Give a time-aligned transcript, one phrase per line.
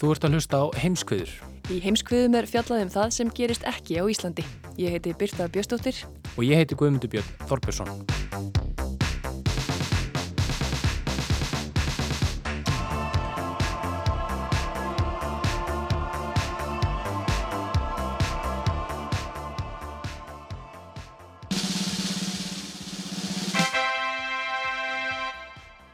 [0.00, 1.32] Þú ert að hlusta á heimskviður
[1.70, 4.42] Í heimskviðum er fjallað um það sem gerist ekki á Íslandi.
[4.80, 6.00] Ég heiti Birta Bjöstóttir.
[6.36, 8.06] og ég heiti Guðmundur Björn Þorbjörnsson.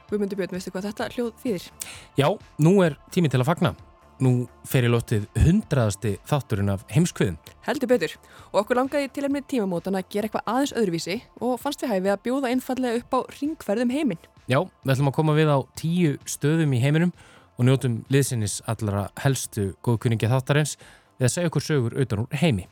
[0.06, 1.68] Guðmundur Björn, veistu hvað þetta hljóð þýðir?
[2.16, 2.28] Já,
[2.62, 3.74] nú er tími til að fagna.
[4.16, 7.34] Nú fer í lótið hundraðasti þátturinn af heimskviðum.
[7.66, 8.14] Heldur betur.
[8.54, 12.12] Og okkur langaði til efni tímamótan að gera eitthvað aðeins öðruvísi og fannst við hæfi
[12.14, 14.22] að bjóða einfallega upp á ringferðum heiminn.
[14.48, 17.12] Já, við ætlum að koma við á tíu stöðum í heiminum
[17.58, 20.78] og njótum liðsinnis allra helstu góðkunningi þáttarins
[21.18, 22.64] við að segja okkur sögur utan úr heimi.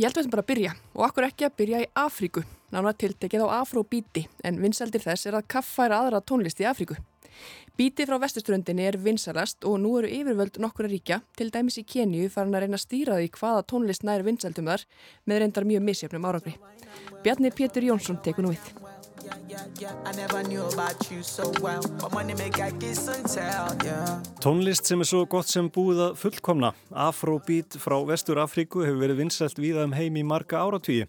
[0.00, 2.94] Ég held við ætlum bara að byrja og okkur ekki að byrja í Afríku, nána
[2.96, 6.96] tiltekið á Afróbíti en vinsaldir þess er að kaffæra aðra tónlist í Afríku.
[7.76, 12.30] Bíti frá vestuströndinni er vinsalast og nú eru yfirvöld nokkura ríkja, til dæmis í Keníu
[12.32, 14.86] farin að reyna að stýra því hvaða tónlist nær vinsaldum þar
[15.28, 16.54] með reyndar mjög misjöfnum árangri.
[17.20, 18.72] Bjarni Pétur Jónsson tekur nú við.
[24.40, 26.72] Tónlist sem er svo gott sem búið að fullkomna.
[26.90, 31.04] Afrobeat frá Vestur Afríku hefur verið vinsælt víða um heim í marga áratvíi.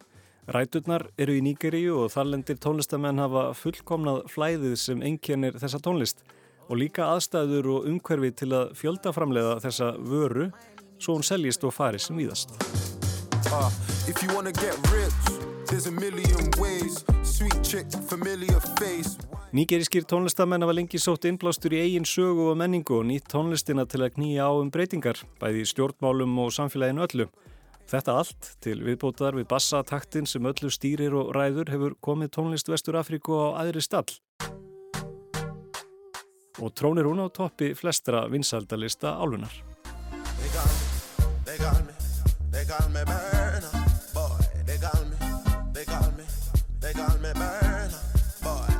[0.47, 6.21] Ræturnar eru í Nígeríu og þarlendir tónlistamenn hafa fullkomnað flæðið sem einkennir þessa tónlist
[6.69, 10.47] og líka aðstæður og umhverfi til að fjöldaframlega þessa vöru
[11.03, 12.55] svo hún seljist og fari sem víðast.
[13.51, 13.67] Uh.
[19.51, 24.05] Nígerískir tónlistamenn hafa lengi sótt innblástur í eigin sögu og menningu og nýtt tónlistina til
[24.05, 27.27] að knýja á um breytingar, bæði stjórnmálum og samfélaginu öllu.
[27.87, 32.97] Þetta allt til viðbótar við bassataktin sem öllu stýrir og ræður hefur komið tónlist Vestur
[32.99, 34.09] Afríku á aðri stall.
[36.59, 39.15] Og trónir hún á toppi flestra vinsaldalista
[48.43, 48.75] boy.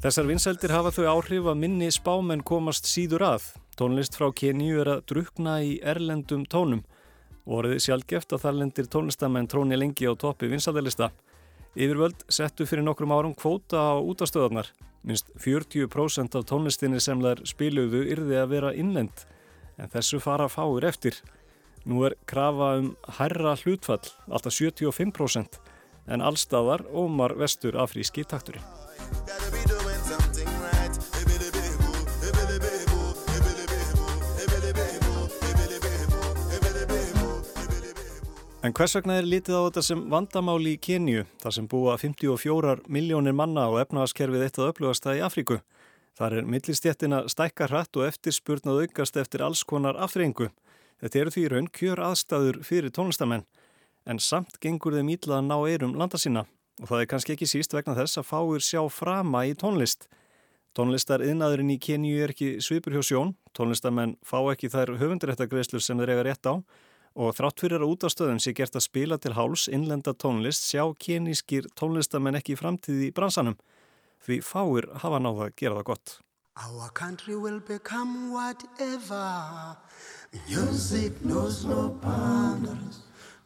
[0.00, 3.52] Þessar vinsældir hafa þau áhrif að minni spámenn komast síður að.
[3.76, 6.80] Tónlist frá Keníu er að drukna í erlendum tónum
[7.46, 11.10] orðið sjálfgeft að þarlendir tónlistamenn tróni lengi á toppi vinsaldalista.
[11.72, 14.68] Yfirvöld settu fyrir nokkrum árum kvóta á útastöðarnar.
[15.02, 19.24] Minst 40% af tónlistinni sem þær spiluðu yrði að vera innlend,
[19.80, 21.18] en þessu fara fáir eftir.
[21.88, 25.58] Nú er krafa um hærra hlutfall, alltaf 75%,
[26.06, 29.61] en allstaðar ómar vestur afríski takturinn.
[38.62, 42.84] En hvers vegna er litið á þetta sem vandamáli í Keníu, þar sem búa 54
[42.86, 45.56] miljónir manna og efnaðaskerfið eitt að upplugasta í Afríku?
[46.14, 50.52] Þar er millistjettina stækka hratt og eftirspurnað aukast eftir alls konar aftreyingu.
[51.02, 53.42] Þetta eru því raun kjör aðstæður fyrir tónlistamenn,
[54.06, 56.46] en samt gengur þeim ítla að ná eirum landa sína
[56.78, 60.06] og það er kannski ekki síst vegna þess að fáir sjá frama í tónlist.
[60.78, 65.98] Tónlistar yðnaðurinn í Keníu er ekki svipur hjá sjón, tónlistamenn fá ekki þær höfunduréttagreislur sem
[65.98, 66.62] þeir eiga rétt á
[67.14, 71.68] og þrátt fyrir að útastöðum sé gert að spila til háls innlenda tónlist sjá kenískir
[71.78, 73.58] tónlistamenn ekki framtíði í bransanum
[74.22, 76.18] því fáir hafa náða að gera það gott.
[76.62, 79.76] Our country will become whatever.
[80.48, 83.00] Music knows no boundaries.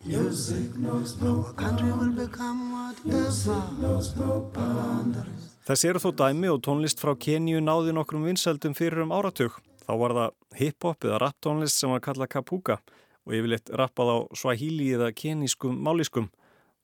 [0.05, 3.23] Music knows no Our country will become whatever.
[3.23, 5.53] Music knows no boundaries.
[5.67, 9.55] Þessi eru þó dæmi og tónlist frá Keníu náði nokkrum vinsældum fyrir um áratug.
[9.87, 12.81] Þá var það hip-hop eða rap tónlist sem var kallað kapuka
[13.27, 16.31] og yfirleitt rappað á swahili eða kenískum máliskum,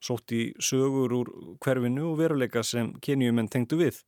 [0.02, 1.30] sótt í sögur úr
[1.62, 4.02] hverfinu og veruleika sem keníumenn tengdu við.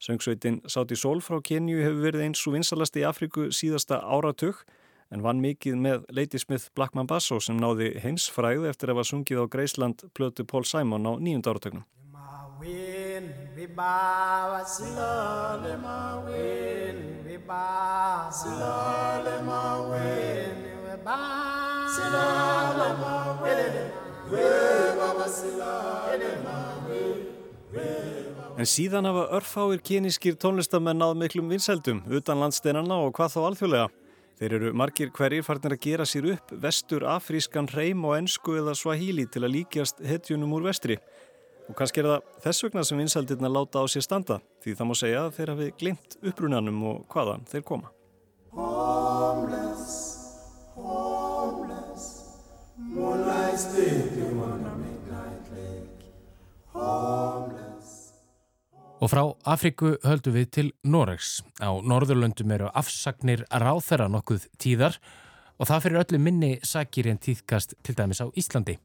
[0.00, 4.60] Söngsveitin Sáti Sól frá Keníu hefur verið eins og vinsalast í Afriku síðasta áratug
[5.08, 9.08] en vann mikið með Lady Smith Blackman Basso sem náði hins fræð eftir að var
[9.08, 11.86] sungið á Greisland plötu Paul Simon á nýjunda áratögnum.
[12.56, 13.32] Win,
[21.06, 23.74] we bow slowly, my win,
[24.30, 24.38] we
[24.98, 27.26] bow slowly, my win,
[27.72, 28.56] we bow slowly, my win, we bow slowly, my win.
[28.56, 33.88] En síðan hafa örfáir kynískir tónlistamenn náð miklum vinsældum utan landsteinana og hvað þá alþjóðlega.
[34.40, 38.74] Þeir eru margir hverjir farnir að gera sér upp vestur afrískan hreim og ensku eða
[38.74, 40.96] swahili til að líkjast hetjunum úr vestri.
[41.68, 44.96] Og kannski er það þess vegna sem vinsældirna láta á sér standa því það má
[45.02, 47.92] segja að þeir hafi glimt upprunanum og hvaðan þeir koma.
[48.56, 50.05] Homeless,
[58.96, 61.38] Og frá Afriku höldum við til Noregs.
[61.60, 64.98] Á Norðurlöndum eru afsagnir ráþæra nokkuð tíðar
[65.56, 68.76] og það fyrir öllu minni sakir en tíðkast til dæmis á Íslandi.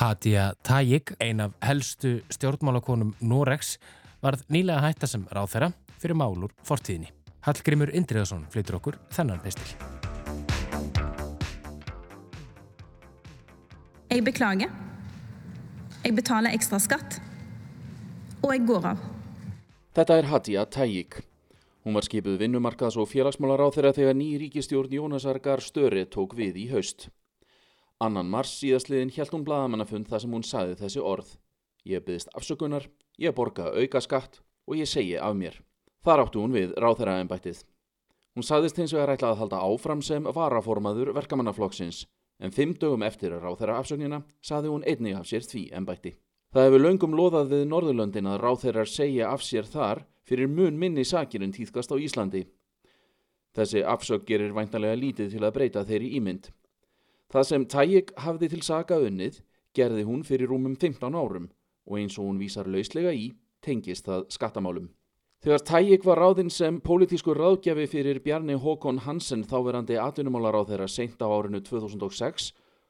[0.00, 3.76] Hadia Tajik, ein af helstu stjórnmálakonum Noregs,
[4.22, 7.12] varð nýlega hætta sem ráþæra fyrir málur fortíðinni.
[7.44, 9.97] Hallgrimur Indriðarsson flytur okkur þennan pistil.
[14.08, 14.70] Jeg beklager.
[16.00, 17.18] Jeg betaler ekstra skatt.
[18.40, 19.02] Og jeg går av.
[19.98, 21.18] Þetta er Hadia Tajik.
[21.84, 26.70] Hún var skipuð vinnumarkaðs- og félagsmálaráþeira þegar ný ríkistjórn Jónasar Gar Störi tók við í
[26.72, 27.10] haust.
[28.00, 31.36] Annan mars síðastliðin hjælt hún blaðamannafund þar sem hún sagði þessi orð.
[31.84, 32.88] Ég byggðist afsökunar,
[33.18, 35.60] ég borga auka skatt og ég segi af mér.
[36.02, 37.60] Þar áttu hún við ráþeiraembættið.
[38.34, 42.06] Hún sagðist hins vegar ætla að halda áfram sem varaformaður verkamannaflokksins
[42.38, 46.14] en fimm dögum eftir ráþeira afsögnina sagði hún einnig af sér því embætti.
[46.54, 51.04] Það hefur löngum loðað við Norðurlöndin að ráþeirar segja af sér þar fyrir mun minni
[51.04, 52.46] sakir en tíðkast á Íslandi.
[53.56, 56.50] Þessi afsögg gerir væntalega lítið til að breyta þeirri ímynd.
[57.28, 59.42] Það sem Tajik hafði til saka unnið
[59.76, 61.50] gerði hún fyrir rúmum 15 árum
[61.88, 63.32] og eins og hún vísar lauslega í
[63.64, 64.88] tengist það skattamálum.
[65.38, 70.88] Þegar Tajik var ráðinn sem pólitískur ráðgjafi fyrir Bjarni Håkon Hansen þáverandi atvinnumálar á þeirra
[70.90, 72.48] seint á árinu 2006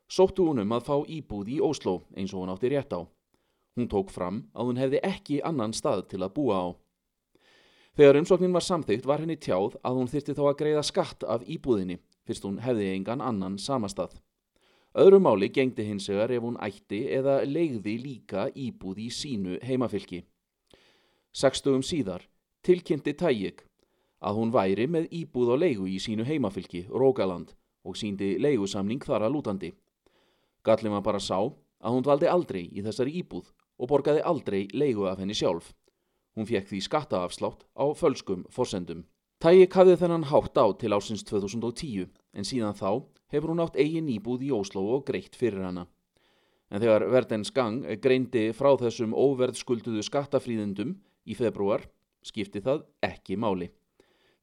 [0.08, 3.04] sóttu hún um að fá íbúð í Ósló eins og hún átti rétt á.
[3.76, 6.66] Hún tók fram að hún hefði ekki annan stað til að búa á.
[8.00, 11.44] Þegar umsóknin var samþygt var henni tjáð að hún þyrti þá að greiða skatt af
[11.44, 14.16] íbúðinni fyrst hún hefði engan annan samastað.
[14.96, 20.24] Öðru máli gengdi hins vegar ef hún ætti eða leigði líka íbúð í sínu heimafylki.
[21.36, 22.24] Sekstugum síðar
[22.66, 23.64] tilkynnti Tajik
[24.18, 27.54] að hún væri með íbúð á leigu í sínu heimafylki, Rógaland,
[27.86, 29.70] og síndi leigusamning þar að lútandi.
[30.66, 35.06] Gallin var bara sá að hún valdi aldrei í þessari íbúð og borgaði aldrei leigu
[35.06, 35.70] af henni sjálf.
[36.34, 39.04] Hún fekk því skattaafslátt á fölskum forsendum.
[39.38, 44.10] Tajik hafði þennan hátt á til ásins 2010 en síðan þá hefur hún átt eigin
[44.10, 45.86] íbúð í Ósló og greitt fyrir hana.
[46.68, 51.86] En þegar Verdens gang greindi frá þessum óverðskulduðu skattafríðendum í februar
[52.28, 53.70] skipti það ekki máli.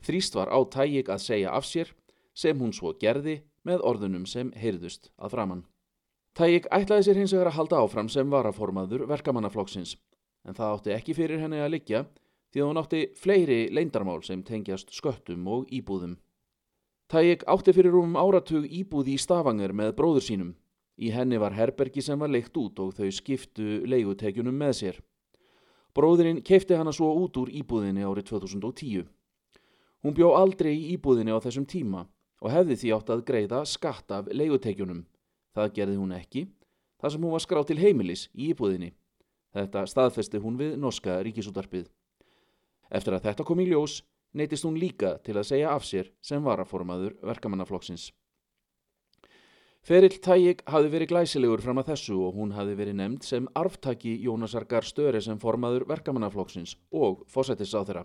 [0.05, 1.93] Þrýst var á Tajik að segja af sér
[2.35, 5.63] sem hún svo gerði með orðunum sem heyrðust að framann.
[6.35, 9.95] Tajik ætlaði sér hins vegar að halda áfram sem varaformaður verkamannaflokksins
[10.45, 12.03] en það átti ekki fyrir henni að liggja
[12.53, 16.17] því að hún átti fleiri leindarmál sem tengjast sköttum og íbúðum.
[17.11, 20.54] Tajik átti fyrir um áratug íbúði í Stavanger með bróður sínum.
[20.95, 25.01] Í henni var herbergi sem var leikt út og þau skiptu leigutekjunum með sér.
[25.95, 29.06] Bróðurinn keipti hana svo út úr íbúðinni árið 2010.
[30.04, 32.02] Hún bjó aldrei í íbúðinni á þessum tíma
[32.44, 35.06] og hefði því átt að greiða skatt af leigutekjunum.
[35.56, 36.44] Það gerði hún ekki,
[36.99, 38.92] þar sem hún var skráð til heimilis í íbúðinni.
[39.56, 41.87] Þetta staðfesti hún við norska ríkisútarpið.
[42.92, 44.02] Eftir að þetta kom í ljós,
[44.35, 48.09] neytist hún líka til að segja af sér sem varaformaður verkamannaflokksins.
[49.85, 54.15] Ferill Tajik hafi verið glæsilegur fram að þessu og hún hafi verið nefnd sem arftaki
[54.23, 58.04] Jónasar Gar Störe sem formaður verkamannaflokksins og fósættis á þeirra.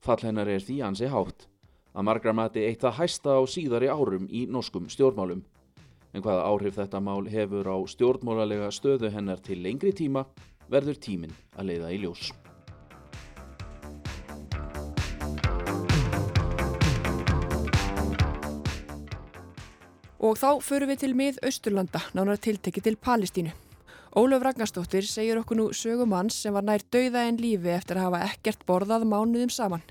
[0.00, 1.44] Fall hennar er því ansi hátt,
[1.92, 5.44] að margra mati eitt það hæsta á síðari árum í norskum stjórnmálum.
[6.16, 10.24] En hvaða áhrif þetta mál hefur á stjórnmálalega stöðu hennar til lengri tíma
[10.72, 12.30] verður tíminn að leiða í ljós.
[20.18, 23.52] Og þá förum við til mið Östurlanda, nánar tiltekki til Palestínu.
[24.18, 28.08] Ólöf Ragnarstóttir segir okkur nú sögum manns sem var nær dauða en lífi eftir að
[28.08, 29.84] hafa ekkert borðað mánuðum saman.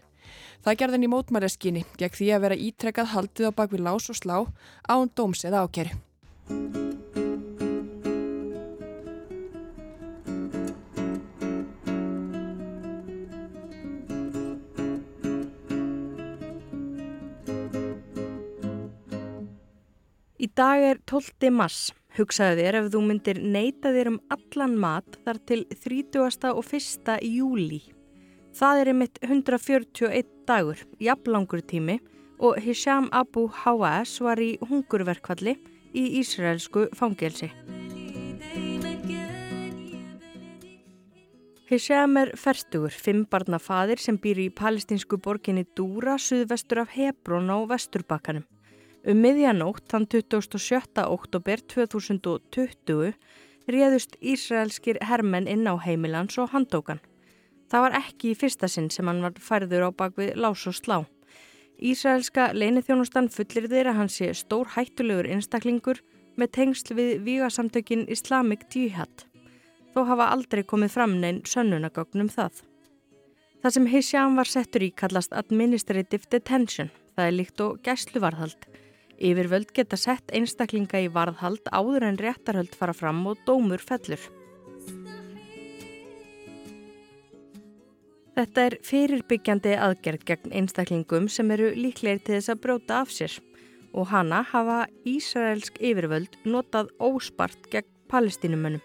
[0.65, 4.37] Það gerði henni mótmæreskinni gegn því að vera ítrekkað haldið á bakvið lás og slá
[4.89, 5.95] án dóms eða ákeru.
[20.37, 21.49] Í dag er 12.
[21.49, 21.77] mars.
[22.13, 26.51] Hugsaðu þér ef þú myndir neyta þér um allan mat þar til 30.
[26.51, 27.15] og 1.
[27.25, 27.79] júli.
[28.53, 31.95] Það er einmitt 141 dagur, jafnlangur tími
[32.37, 35.55] og Hisham Abu Hawass var í hungurverkvalli
[35.97, 37.49] í Ísraelsku fangelsi.
[41.67, 47.57] Hisham er ferstugur, fimmbarna fadir sem býr í palestinsku borginni Dúra, suðvestur af Hebrón á
[47.73, 48.45] vesturbakkanum.
[49.05, 51.03] Um miðjanótt, þann 27.
[51.05, 53.13] oktober 2020,
[53.69, 56.99] réðust Ísraelskir hermenn inn á heimilans og handókan.
[57.67, 60.97] Það var ekki í fyrsta sinn sem hann var færður á bakvið lás og slá.
[61.77, 65.99] Ísraelska leinithjónustan fullir þeirra hann sé stór hættulegur einstaklingur
[66.39, 69.27] með tengsl við vígasamtökin Islamic Jihad.
[69.93, 72.63] Þó hafa aldrei komið fram neinn sönnunagögnum það.
[73.61, 78.67] Það sem Hisham var settur í kallast Administrative Detention, það er líkt og gæsluvarðhald.
[79.17, 84.21] Yfirvöld geta sett einstaklinga í varðhald áður en réttarhöld fara fram og dómur fellur.
[88.37, 93.39] Þetta er fyrirbyggjandi aðgerð gegn einstaklingum sem eru líklegir til þess að bróta af sér
[93.97, 98.83] og hana hafa Ísraelsk yfirvöld notað óspart gegn palestínumönnum.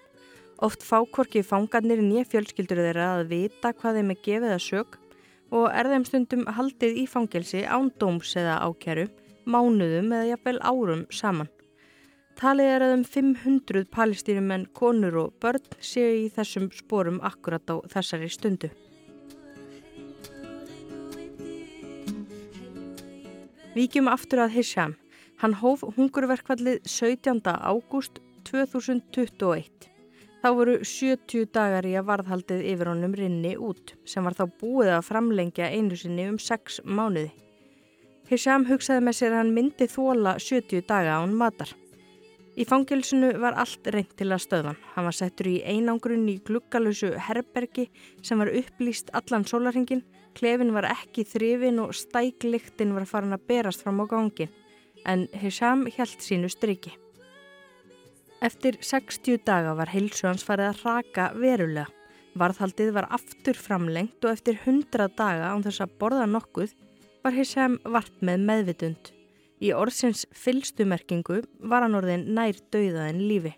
[0.62, 4.98] Oft fá hvorki fangarnir nýja fjölskyldur þeirra að vita hvað þeim er gefið að sög
[5.52, 9.08] og er þeim stundum haldið í fangelsi án dóms eða ákjæru,
[9.46, 11.50] mánuðum eða jafnvel árum saman.
[12.38, 17.76] Talið er að um 500 palestínumenn, konur og börn séu í þessum sporum akkurat á
[17.92, 18.72] þessari stundu.
[23.76, 24.96] Víkjum aftur að Hisham.
[25.40, 27.40] Hann hóf hungurverkvallið 17.
[27.46, 29.88] ágúst 2021.
[30.42, 34.90] Þá voru 70 dagar í að varðhaldið yfir honum rinni út sem var þá búið
[34.96, 37.30] að framlengja einu sinni um 6 mánuði.
[38.30, 41.72] Hisham hugsaði með sér að hann myndi þóla 70 daga án matar.
[42.52, 44.80] Í fangilsinu var allt reynd til að stöðvan.
[44.94, 47.86] Hann var settur í einangrun í gluggalösu herbergi
[48.20, 50.04] sem var upplýst allan sólarhingin.
[50.36, 54.52] Klefin var ekki þrifin og stækliktin var farin að berast fram á gangin.
[55.08, 56.92] En Hisham held sínu striki.
[58.42, 61.88] Eftir 60 daga var heilsu hans farið að raka verulega.
[62.36, 66.72] Varðhaldið var aftur framlengt og eftir 100 daga án þess að borða nokkuð
[67.22, 69.10] var Hisham vart með meðvitund.
[69.62, 73.52] Í orðsins fylstumerkingu var hann orðin nær dauða en lífi.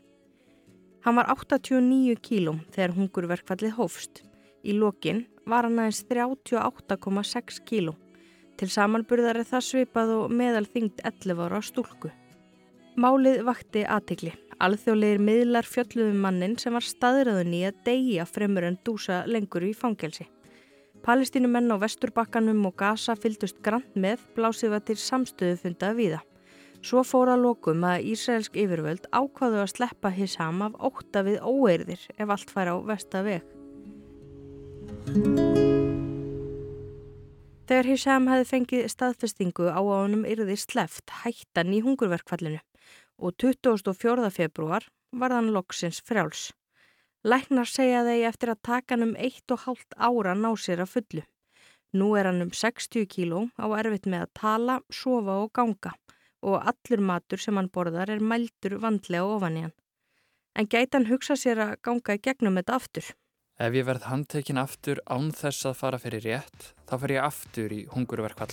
[1.04, 4.22] Hann var 89 kílum þegar hungurverkfallið hófst.
[4.64, 7.96] Í lokin var hann aðeins 38,6 kílum.
[8.60, 12.12] Til samanburðar er það svipað og meðal þyngd 11 ára stúlku.
[13.00, 14.30] Málið vakti aðtikli.
[14.62, 19.72] Alþjóðlegir miðlar fjölluðum mannin sem var staðröðun í að deyja fremur en dúsa lengur í
[19.74, 20.28] fangelsi.
[21.04, 26.20] Palestínumenn á vesturbakkanum og Gaza fyldust grant með blásið var til samstöðu fundað viða.
[26.80, 32.32] Svo fóra lokum að Ísraelsk yfirvöld ákvaðu að sleppa Hisham af óta við óeirðir ef
[32.32, 33.44] allt fær á vestaveg.
[37.68, 42.64] Þegar Hisham hefði fengið staðfestingu á að honum yrði sleft hættan í hungurverkfallinu
[43.20, 44.32] og 24.
[44.32, 46.48] februar var hann loksins frjáls.
[47.24, 50.90] Læknar segja þeir eftir að taka hann um eitt og hálft ára ná sér að
[50.92, 51.22] fullu.
[51.96, 55.94] Nú er hann um 60 kíló á erfitt með að tala, sofa og ganga
[56.44, 59.76] og allur matur sem hann borðar er mældur vandlega ofan í hann.
[60.54, 63.10] En gæti hann hugsa sér að ganga í gegnum þetta aftur?
[63.56, 67.72] Ef ég verð handtekinn aftur án þess að fara fyrir rétt, þá fer ég aftur
[67.72, 68.52] í hungurverkvall.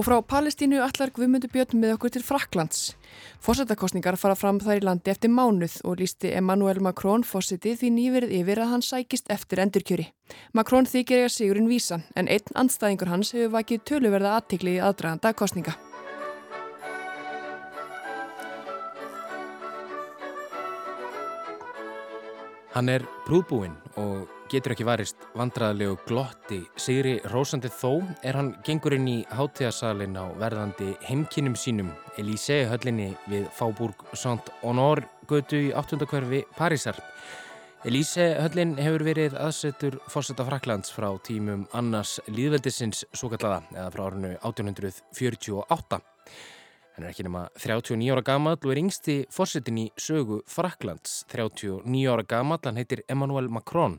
[0.00, 2.94] Og frá Palestínu allar Guðmundur Björn með okkur til Fraklands.
[3.44, 8.32] Fósettakostningar fara fram þar í landi eftir mánuð og lísti Emmanuel Macron fósiti því nýverið
[8.38, 10.08] yfir að hann sækist eftir endurkjöri.
[10.56, 15.36] Macron þykir eiga sigurinn vísan en einn andstæðingur hans hefur vakið töluverða aðtikli í aðdraganda
[15.36, 15.76] kostninga.
[22.72, 26.60] Hann er brúðbúinn og getur ekki varist vandraðlegu glotti.
[26.80, 33.12] Sigri Rósandi þó er hann gengur inn í hátíðasalinn á verðandi heimkinnum sínum Elíse höllinni
[33.30, 36.00] við Fáburg Saint-Honor götu í 8.
[36.10, 36.98] hverfi Parísar.
[37.86, 44.02] Elíse höllin hefur verið aðsettur fórsetta Fraklands frá tímum annars líðveldisins svo kallaða eða frá
[44.10, 46.00] árinu 1848.
[46.96, 51.22] Hann er ekki nema 39 ára gammal og er yngsti fórsetin í sögu Fraklands.
[51.32, 53.96] 39 ára gammal, hann heitir Emmanuel Macron.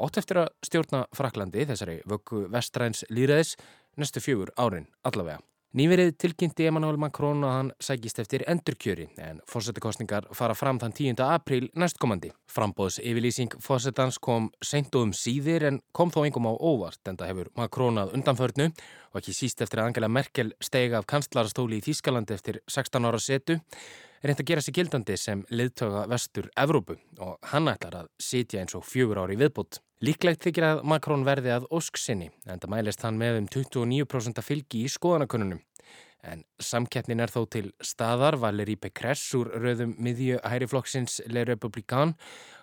[0.00, 3.56] Ótt eftir að stjórna Fraklandi, þessari vöggu vestræns líðræðis,
[4.00, 5.42] næstu fjögur árin allavega.
[5.72, 11.22] Nýverið tilkynnti Emmanuel Macron að hann sækist eftir endurkjöri en fórsetakostningar fara fram þann 10.
[11.24, 12.28] apríl næstkomandi.
[12.44, 17.16] Frambóðs yfirlýsing fórsetans kom seint og um síðir en kom þó engum á óvart en
[17.16, 21.80] það hefur Macron að undanförnu og ekki síst eftir að Angela Merkel stega af kanslarastóli
[21.80, 23.56] í Þýskalandi eftir 16 ára setu
[24.22, 28.76] reynd að gera sig gildandi sem liðtöga vestur Evrópu og hann ætlar að sitja eins
[28.78, 29.80] og fjögur ári viðbútt.
[30.02, 34.42] Líklegt þykir að Macron verði að ósk sinni en það mælist hann með um 29%
[34.46, 35.62] fylgi í skoðanakönnunum.
[36.22, 42.14] En samkeppnin er þó til staðar, Valérie Pécresse úr rauðum miðju hæriflokksins Le Républicain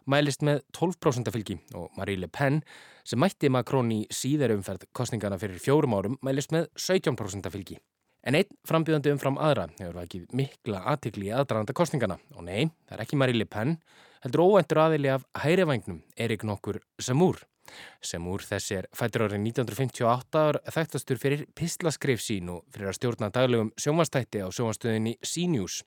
[0.07, 2.61] mælist með 12% fylgi og Marie Le Pen
[3.03, 7.79] sem mætti Macron í síðarumferð kostningana fyrir fjórum árum mælist með 17% fylgi.
[8.27, 12.97] En einn frambjöðandi umfram aðra hefur ekki mikla aðtikli í aðdraðanda kostningana og nei, það
[12.97, 13.77] er ekki Marie Le Pen
[14.25, 17.39] heldur óvendur aðili af hærivægnum Erik nokkur Semúr.
[18.03, 23.29] Semúr þessi er fættur árið 1958 ár þekktastur fyrir pislaskrif sín og fyrir að stjórna
[23.31, 25.83] daglegum sjómanstætti á sjómanstöðinni C-News.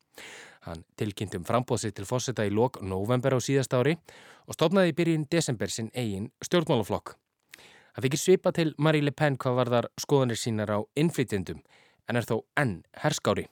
[0.65, 3.99] Hann tilkynnti um frambóðsitt til fósetta í lok november á síðast ári
[4.47, 7.17] og stopnaði í byrjun desember sinn eigin stjórnmálaflokk.
[7.93, 11.61] Það fikir svipa til Marie Le Pen hvað var þar skoðanir sínar á innflytjendum
[12.09, 13.47] en er þó enn herskári.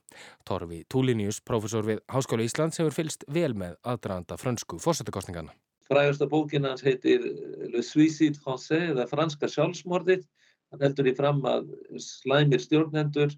[0.49, 5.55] Torfi Túlinius, profesor við Háskóla Íslands, hefur fylst vel með aðdraðanda frönsku fórsettakostningana.
[5.91, 7.25] Frægasta bókin hans heitir
[7.73, 10.27] Le Suicide Français eða franska sjálfsmordið.
[10.71, 13.33] Hann heldur í fram að slæmir stjórnendur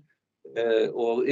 [0.56, 1.24] eh, og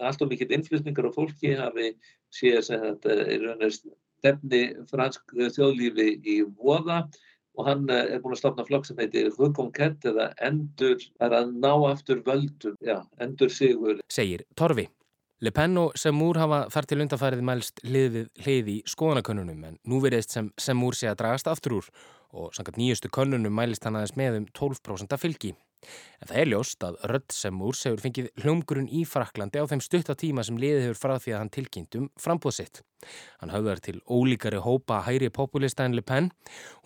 [0.00, 1.92] allt og mikill innflutningar á fólki hafi
[2.32, 7.18] séð sem þetta er stefni fransk þjóðlífi í voða og
[7.64, 11.72] hann er búin að stopna flokk sem heitir Reconquête eða endur, það er að ná
[11.88, 14.02] aftur völdum, já, endur sigur.
[14.12, 14.88] Segir Torfi.
[15.44, 20.00] Le Pen og Semúr hafa þar til undarfærið mælst hliðið hliði í skoðanakönnunum en nú
[20.00, 21.90] veriðist sem Semúr sé að dragast aftur úr
[22.36, 25.52] og sangat nýjustu könnunum mælist hann aðeins með um 12% fylgi.
[26.20, 30.44] En það er ljóst að Rödd Semúr segur fengið hljómgrunn í Fraklandi á þeim stuttatíma
[30.46, 32.80] sem liðið hefur frá því að hann tilkynntum frambóðsitt.
[33.42, 36.30] Hann höfðar til ólíkari hópa hæri populista en Le Pen.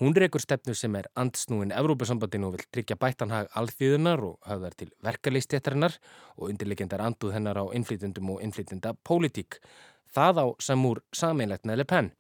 [0.03, 4.77] Hún reykur stefnu sem er andsnúin Evrópusambandinu og vil tryggja bættan hag alþýðunar og höfðar
[4.83, 5.97] til verkaleistéttarinnar
[6.37, 9.61] og undirleikendar anduð hennar á innflytjendum og innflytjenda pólitík.
[10.11, 12.11] Það á Semúr sameinlegt með Le Pen.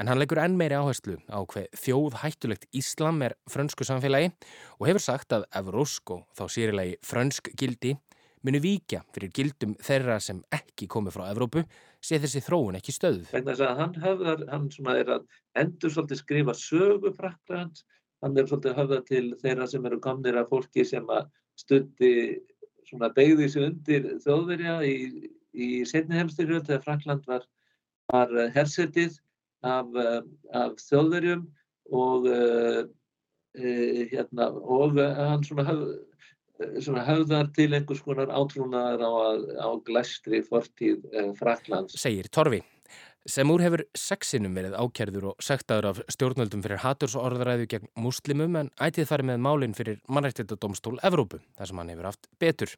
[0.00, 4.30] En hann leggur enn meiri áherslu á hver þjóð hættulegt Íslam er frönsku samfélagi
[4.78, 7.96] og hefur sagt að Evrósk og þá sýrilegi frönsk gildi
[8.42, 11.62] munu víkja fyrir gildum þeirra sem ekki komi frá Evrópu
[12.02, 13.20] sé þessi þróun ekki stöð.
[13.34, 15.28] Vegna þess að hann höfðar, hann svona er að
[15.62, 17.84] endur svolítið skrifa sögu Fraklands,
[18.22, 22.12] hann er svolítið höfðar til þeirra sem eru komnir af fólki sem að stundi
[22.88, 24.96] svona beigði sig undir þjóðverja í,
[25.52, 27.46] í setni heimstyrjöld þegar Frakland var,
[28.12, 29.18] var hersetið
[29.62, 29.92] af,
[30.56, 31.44] af þjóðverjum
[31.92, 32.82] og, uh,
[34.12, 35.82] hérna, og hann svona, höf,
[36.80, 39.12] svona höfðar til einhvers konar átrúnaðar á,
[39.60, 41.04] á glæstri fortíð
[41.38, 41.98] Fraklands.
[42.00, 42.62] Segir Torfi.
[43.22, 49.06] Semúr hefur sexinum verið ákjærður og sektaður af stjórnvöldum fyrir hatursorðræðu gegn muslimum en ætið
[49.06, 52.72] farið með málinn fyrir mannrættitadómstól Evrópu, þar sem hann hefur haft betur.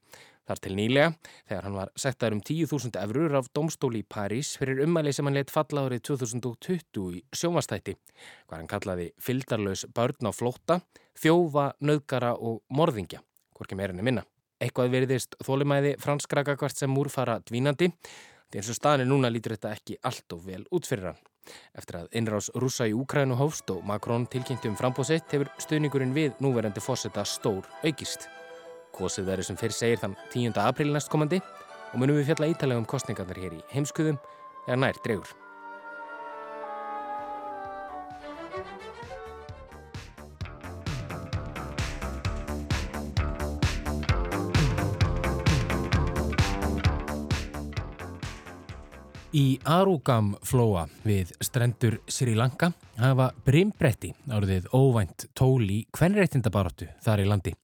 [0.44, 1.14] Þar til nýlega,
[1.48, 5.38] þegar hann var sektaður um 10.000 eurur af dómstóli í París fyrir umæli sem hann
[5.38, 7.96] leitt falla árið 2020 í sjómastætti,
[8.44, 10.78] hvað hann kallaði fyldarlaus börn á flótta,
[11.16, 13.24] þjófa, nöðgara og morðingja,
[13.56, 14.28] hvorki meirinni minna.
[14.60, 17.88] Eitthvað veriðist þólimæði franskra gagvart sem múr fara dvínandi,
[18.54, 21.16] Því eins og staðinu núna lítur þetta ekki allt of vel út fyrir hann.
[21.74, 26.38] Eftir að innrás rúsa í Úkrænu hófst og Macron tilkynnti um frambóðsitt hefur stuðningurinn við
[26.38, 28.28] núverandi fósetta stór aukist.
[28.94, 30.54] Kosið verður sem fyrir segir þann 10.
[30.62, 34.22] apríl næstkomandi og munum við fjalla ítalega um kostningarnar hér í heimskuðum
[34.68, 35.34] eða nær dregur.
[49.34, 52.68] Í Arugam flóa við strendur Sri Lanka
[53.00, 57.54] hafa brimbretti áriðið óvænt tól í kvenreitindabaratu þar í landi.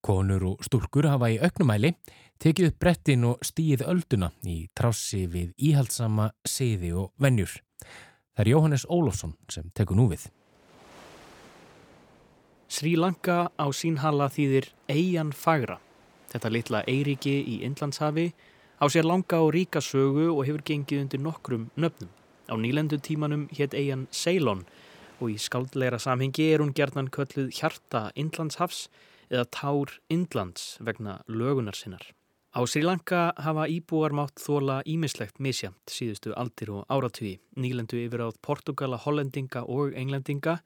[0.00, 1.92] Konur og stúrkur hafa í auknumæli
[2.40, 7.52] tekið upp brettin og stíð ölduna í trássi við íhaldsama siði og vennjur.
[8.32, 10.30] Það er Jóhannes Ólofsson sem tekur nú við.
[12.72, 15.76] Sri Lanka á sínhala þýðir Eyjan Fagra.
[16.32, 18.30] Þetta litla eiriki í Indlandshafi
[18.78, 22.10] á sér langa og ríka sögu og hefur gengið undir nokkrum nöfnum.
[22.46, 24.64] Á nýlendu tímanum hétt eigin Ceylon
[25.20, 28.86] og í skaldleira samhengi er hún gerðan kölluð hjarta Indlandshafs
[29.28, 32.06] eða tár Indlands vegna lögunar sinnar.
[32.54, 38.24] Á Sri Lanka hafa íbúar mátt þóla ímislegt misjamt síðustu aldir og áratugi, nýlendu yfir
[38.24, 40.56] átt Portugala, Hollendinga og Englendinga,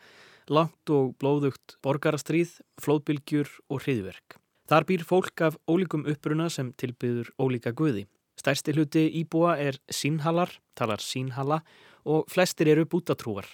[0.49, 4.42] langt og blóðugt borgarastríð, flóðbylgjur og hriðverk.
[4.71, 8.07] Þar býr fólk af ólíkum uppruna sem tilbyður ólíka guði.
[8.39, 11.61] Stærsti hluti íbúa er sínhallar, talar sínhalla
[12.05, 13.47] og flestir eru bútatrúar.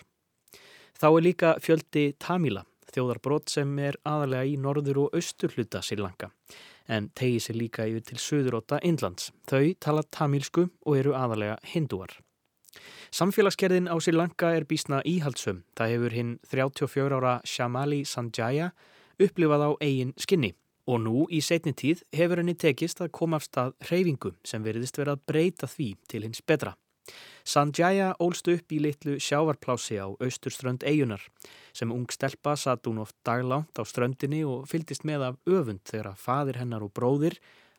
[0.98, 6.30] Þá er líka fjöldi Tamila, þjóðarbrot sem er aðalega í norður og austur hluta Sýrlanka,
[6.88, 9.30] en tegi sér líka yfir til söðuróta Indlands.
[9.50, 12.16] Þau tala tamílsku og eru aðalega hindúar.
[13.14, 15.62] Samfélagsgerðin á Sýrlanka er bísna íhaldsum.
[15.78, 18.72] Það hefur hinn 34 ára Shamali Sanjaya
[19.18, 20.52] upplifað á eigin skinni.
[20.88, 24.96] Og nú í setni tíð hefur henni tekist að koma af stað hreyfingu sem veriðist
[24.96, 26.74] verið að breyta því til hins betra.
[27.44, 31.22] Sanjaya ólst upp í litlu sjávarplási á austurströnd eigunar
[31.72, 36.10] sem ung stelpa satt hún oft daglánt á ströndinni og fyldist með af öfund þegar
[36.12, 37.38] að fadir hennar og bróðir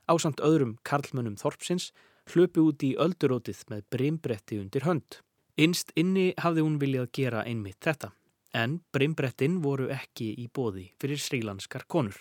[0.09, 1.91] ásamt öðrum karlmönnum Þorpsins
[2.33, 5.21] hlöpu út í öldurótið með brimbretti undir hönd.
[5.57, 8.13] Innst inni hafði hún viljað gera einmitt þetta
[8.57, 12.17] en brimbrettin voru ekki í bóði fyrir srílanskar konur.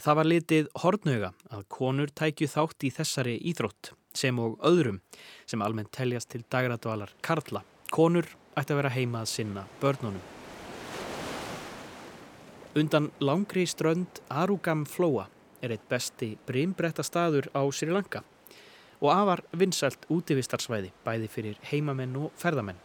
[0.00, 5.02] Það var litið hortnöga að konur tækju þátt í þessari íþrótt sem og öðrum
[5.44, 7.60] sem almennt teljast til dagradvalar Karla.
[7.92, 8.24] Konur
[8.56, 10.22] ætti að vera heima að sinna börnunum.
[12.80, 15.26] Undan langri strönd Arugam Flóa
[15.60, 18.22] er eitt besti brimbretta staður á Sri Lanka
[19.00, 22.80] og afar vinsælt útivistarsvæði bæði fyrir heimamenn og ferðamenn.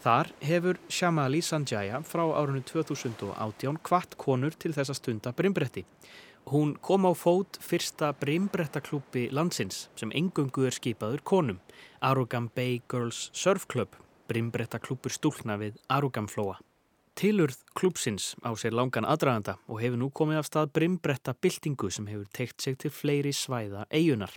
[0.00, 5.84] Þar hefur Shamali Sanjaya frá árunni 2018 kvart konur til þessa stunda brimbretti.
[6.46, 11.56] Hún kom á fót fyrsta brimbrettaklúpi landsins sem engungu er skipaður konum,
[11.98, 13.96] Arugam Bay Girls Surf Club,
[14.30, 16.60] brimbrettaklúpur stúlna við Arugamflóa.
[17.18, 22.06] Tilurð klúpsins á sér langan aðdraganda og hefur nú komið af stað brimbretta byltingu sem
[22.06, 24.30] hefur teikt sig til fleiri svæða eigunar.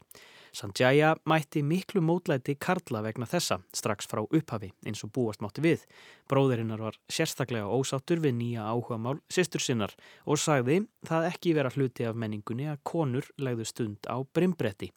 [0.56, 5.86] Sanjaya mætti miklu mótlæti Karla vegna þessa strax frá upphafi eins og búast mátti við.
[6.30, 12.08] Bróðurinnar var sérstaklega ósáttur við nýja áhugamál sýstur sinnar og sagði það ekki vera hluti
[12.10, 14.92] af menningunni að konur legðu stund á brimbretti.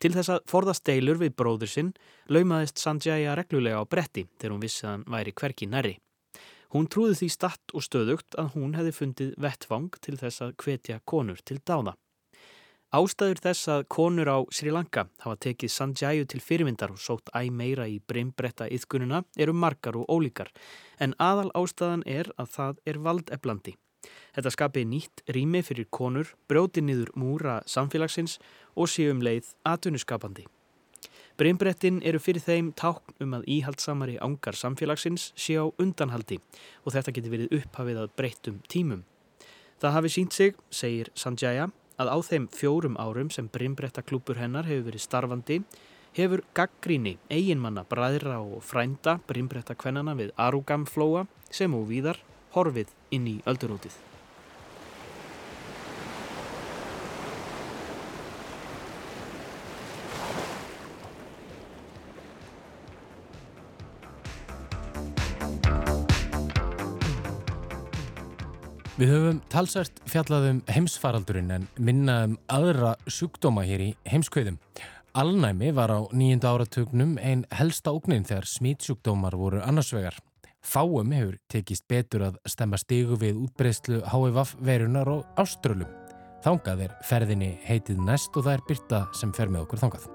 [0.00, 1.90] Til þess að forðast deilur við bróður sinn
[2.32, 5.98] laumaðist Sanjaya reglulega á bretti þegar hún vissi að hann væri hverki næri.
[6.70, 11.00] Hún trúði því statt og stöðugt að hún hefði fundið vettvang til þess að hvetja
[11.04, 11.96] konur til dáða.
[12.90, 17.52] Ástæður þess að konur á Sri Lanka hafa tekið Sanjayu til fyrirmyndar og sótt æg
[17.54, 20.50] meira í brimbretta yðkununa eru margar og ólíkar
[20.98, 23.76] en aðal ástæðan er að það er valdeflandi.
[24.34, 28.40] Þetta skapi nýtt rými fyrir konur, brjóti niður múra samfélagsins
[28.74, 30.48] og séum leið atvinnuskapandi.
[31.38, 36.42] Brimbrettin eru fyrir þeim tákn um að íhaldsamari ángar samfélagsins sé á undanhaldi
[36.82, 39.06] og þetta getur verið upphafið að breyttum tímum.
[39.78, 44.88] Það hafi sínt sig, segir Sanjaya, að á þeim fjórum árum sem brimbrettaklúpur hennar hefur
[44.88, 45.58] verið starfandi
[46.16, 52.22] hefur gaggríni eiginmanna bræðra og frænda brimbrettakvennana við Arugamflóa sem og víðar
[52.56, 54.09] horfið inn í öldurútið.
[69.00, 74.58] Við höfum talsvært fjallað um heimsfaraldurinn en minna um aðra sjúkdóma hér í heimskveðum.
[75.16, 80.20] Alnæmi var á nýjunda áratugnum ein helsta ógnin þegar smítsjúkdómar voru annarsvegar.
[80.60, 85.88] Fáum hefur tekist betur að stemma stigu við útbreyslu HVF verunar og áströlum.
[86.44, 90.10] Þangað er ferðinni heitið næst og það er Byrta sem fer með okkur þangað.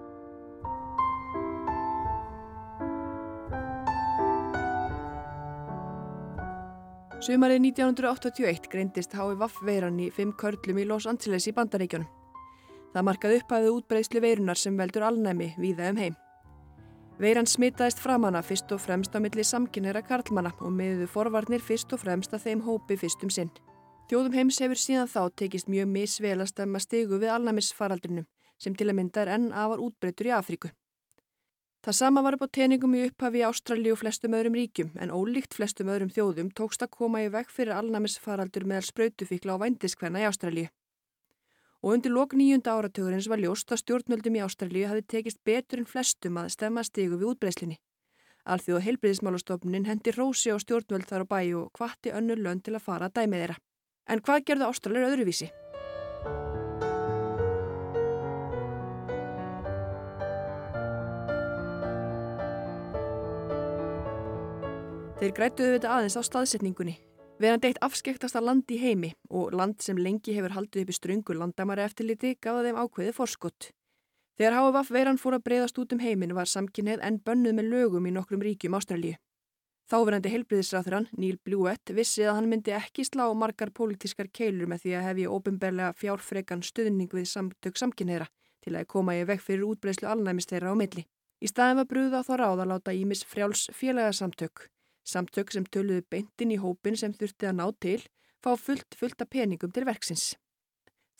[7.25, 12.05] Sumarið 1981 greindist HVF veiran í fimm körlum í Los Angeles í bandaríkjónum.
[12.93, 16.19] Það markaði upphæðu útbreyslu veirunar sem veldur alnæmi víða um heim.
[17.17, 22.03] Veiran smitaðist framanna fyrst og fremst á milli samkynneira karlmanna og miðuðu forvarnir fyrst og
[22.03, 23.49] fremst að þeim hópi fyrstum sinn.
[24.05, 28.29] Þjóðum heims hefur síðan þá tekist mjög misvel að stemma stigu við alnæmisfaraldrinum
[28.61, 30.69] sem til að mynda er enn afar útbreytur í Afríku.
[31.85, 35.11] Það sama var upp á teningum í upphafi í Ástralji og flestum öðrum ríkjum en
[35.13, 40.23] ólíkt flestum öðrum þjóðum tókst að koma í veg fyrir alnæmisfaraldur meðal sprautufíkla á vændiskvenna
[40.23, 40.63] í Ástralji.
[41.85, 45.85] Og undir lok nýjunda áratugurins var ljóst að stjórnmöldum í Ástralji hafi tekist betur en
[45.85, 47.77] flestum að stemma stigu við útbreyslinni.
[48.49, 52.73] Alþjóð og heilbriðismálastofnunin hendi rósi á stjórnmöld þar á bæ og hvatti önnur lönd til
[52.73, 53.61] að fara að dæmi þeirra.
[54.09, 55.53] En hvað gerðu Ástralir öðruvísi?
[65.15, 66.93] Þeir grætuðu þetta aðeins á staðsetningunni.
[67.39, 71.35] Verandi eitt afskektasta land í heimi og land sem lengi hefur haldið upp í ströngu
[71.39, 73.69] landamæri eftirliti gafa þeim ákveði forskott.
[74.35, 78.09] Þegar HVF veiran fór að breyðast út um heimin var samkynnið en bönnuð með lögum
[78.09, 79.15] í nokkrum ríkjum Ástralíu.
[79.87, 84.95] Þáverandi heilbriðisráþurann, Neil Blewett, vissi að hann myndi ekki slá margar pólitískar keilur með því
[84.99, 88.27] að hefja ofinberlega fjárfrekan stuðning við samtök samkynneira
[88.65, 91.07] til að koma í veg fyrir útbreyslu alnæmis þeirra á milli.
[91.39, 94.71] Í staðin var brúða þá ráð að láta ímis frjáls félagasamtök,
[95.05, 97.99] samtök sem töluðu beintin í hópin sem þurfti að ná til,
[98.43, 100.33] fá fullt fullt af peningum til verksins.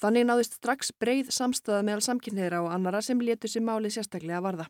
[0.02, 4.68] Þannig náðist strax breið samstæða meðal samkynneira og annara sem letu sér máli sérstaklega varða.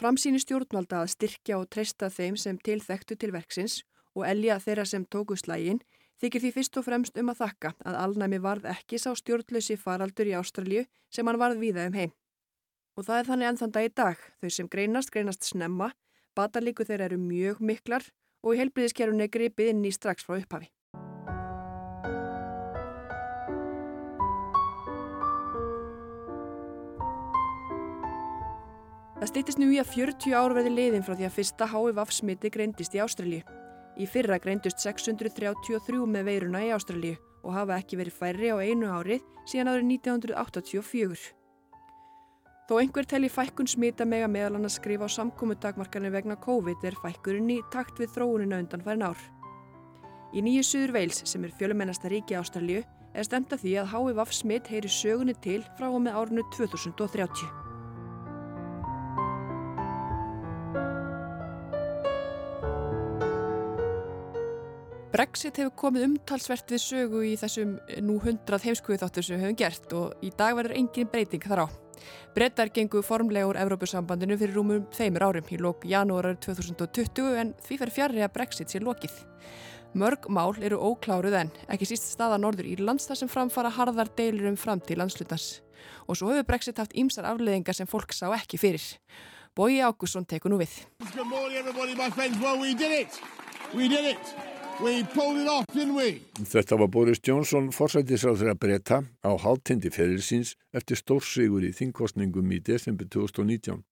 [0.00, 3.82] Framsýni stjórnvalda að styrkja og treysta þeim sem tilþektu til verksins
[4.16, 5.82] og elja þeirra sem tóku slægin
[6.20, 10.28] þykir því fyrst og fremst um að þakka að alnæmi varð ekki sá stjórnlösi faraldur
[10.28, 12.14] í Ástralju sem hann varð víða um heim.
[12.98, 15.92] Og það er þannig ennþann dag í dag, þau sem greinast, greinast snemma,
[16.36, 18.04] batalíku þeirra eru mjög miklar
[18.42, 20.70] og í helbriðiskerunni er gripið inn í strax frá upphafi.
[29.20, 32.50] Það stýttist nú í að 40 ár verði liðin frá því að fyrsta HIV smiti
[32.54, 33.42] greindist í Ástralju.
[34.00, 38.88] Í fyrra greindust 633 með veiruna í Ástralju og hafa ekki verið færri á einu
[38.88, 41.39] árið síðan árið 1984.
[42.70, 46.94] Þó einhver telli fækkun smita mega meðal hann að skrifa á samkómudagmarkanir vegna COVID er
[47.02, 49.24] fækkurinn í takt við þróunina undan færin ár.
[50.30, 54.22] Í nýju Suður Veils sem er fjölumennasta ríki Ástralju er stemt að því að HIV
[54.38, 57.42] smit heyri sögunni til frá og með árinu 2030.
[65.10, 69.62] Brexit hefur komið umtalsvert við sögu í þessum nú hundrað heimskuðu þáttur sem við höfum
[69.66, 71.89] gert og í dag verður engin breyting þar á.
[72.34, 77.78] Brettar gengu formlega úr Evrópusambandinu fyrir rúmum tveimur árum í lók janúarar 2020 en því
[77.80, 79.16] fer fjarrri að Brexit sé lokið.
[79.92, 84.52] Mörg mál eru ókláruð en ekki síst staða Norður Írlands þar sem framfara harðar deilur
[84.52, 85.48] um framtíð landslutans.
[86.06, 88.84] Og svo hefur Brexit haft ýmsar afleðingar sem fólk sá ekki fyrir.
[89.56, 90.70] Bói Ágússon tekur nú við.
[94.80, 95.66] Off?
[96.48, 102.62] Þetta var Boris Johnson forsættisráður að breyta á hálftindi ferilsins eftir stórsigur í þingkostningum í
[102.64, 103.82] desember 2019.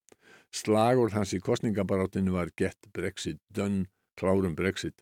[0.49, 3.85] Slagur hans í kostningabaráttinu var Get Brexit, Done,
[4.17, 4.97] Klárum Brexit.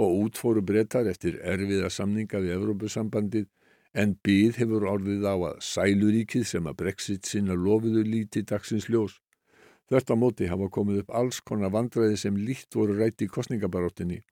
[0.00, 3.50] Og útfóru breytar eftir erfiða samninga við Evrópusambandið
[3.92, 9.20] en býð hefur orðið á að sæluríkið sem að Brexit sinna lofuðu líti dagsins ljós.
[9.92, 14.22] Þetta móti hafa komið upp alls konar vandræði sem líkt voru rætt í kostningabaráttinni.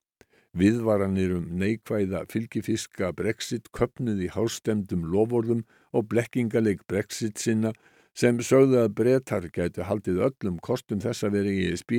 [0.51, 5.63] Viðvaranir um neikvæða fylgifiska Brexit köpnuð í hástemdum lovorðum
[5.95, 7.71] og blekkingaleg Brexit sinna
[8.19, 11.95] sem sögðu að breytar gætu haldið öllum kostum þess að vera í ESB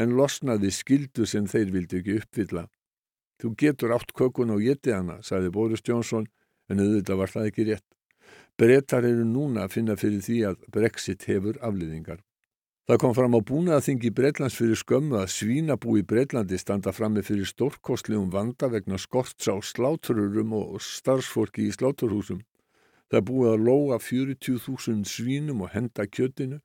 [0.00, 2.64] en losnaði skildu sem þeir vildi ekki uppfylla.
[3.40, 6.26] Þú getur átt kökun og getið hana, sagði Boris Johnson,
[6.68, 7.86] en auðvitað var það ekki rétt.
[8.56, 12.20] Breytar eru núna að finna fyrir því að Brexit hefur afliðingar.
[12.90, 17.46] Það kom fram á búnaðaþingi Breitlands fyrir skömmu að svínabú í Breitlandi standa frammi fyrir
[17.46, 22.40] stórkostlegum vanda vegna skorts á slátururum og starfsfólki í sláturhúsum.
[23.14, 26.58] Það búið að lóa 40.000 svínum og henda kjötinu.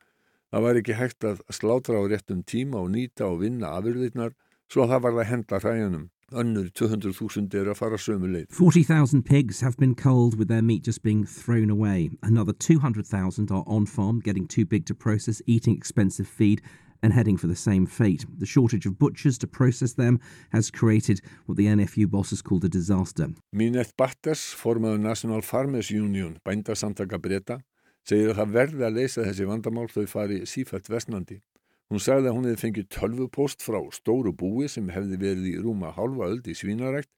[0.50, 4.34] Það var ekki hægt að slátra á réttum tíma og nýta og vinna afurðirnar
[4.66, 6.10] svo það var að henda hræjanum.
[6.34, 8.48] Önnur 200.000 eru að fara sömu leið.
[8.50, 12.10] 40,000 pigs have been culled with their meat just being thrown away.
[12.24, 16.64] Another 200,000 are on farm, getting too big to process, eating expensive feed,
[17.04, 18.26] and heading for the same fate.
[18.40, 20.20] The shortage of butchers to process them
[20.52, 23.28] has created what the NFU boss has called a disaster.
[23.54, 27.60] Mineth Batters, formaður National Farmers Union, bændasamtaka breyta,
[28.02, 31.44] segir að það verði að leysa þessi vandamál þau fari sífætt vestnandi.
[31.94, 35.92] Hún sagði að hún hefði fengið tölvupost frá stóru búi sem hefði verið í rúma
[35.94, 37.12] hálfa öld í svínarækt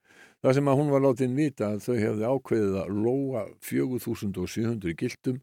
[0.44, 5.40] þar sem að hún var látin vita að þau hefði ákveðið að lóa 4700 gildum.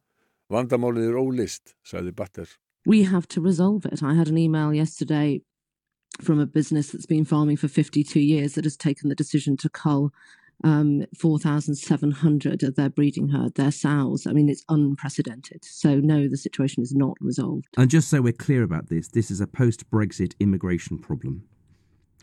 [0.53, 2.49] Vandamálið er ólist, sagði Batter.
[2.85, 4.03] We have to resolve it.
[4.03, 5.41] I had an email yesterday
[6.21, 9.71] from a business that's been farming for 52 years that has taken the decision to
[9.71, 10.13] cull
[10.63, 14.27] um, 4,700 of their breeding herd, their sows.
[14.27, 15.65] I mean, it's unprecedented.
[15.65, 17.67] So, no, the situation is not resolved.
[17.77, 21.45] And just so we're clear about this, this is a post Brexit immigration problem.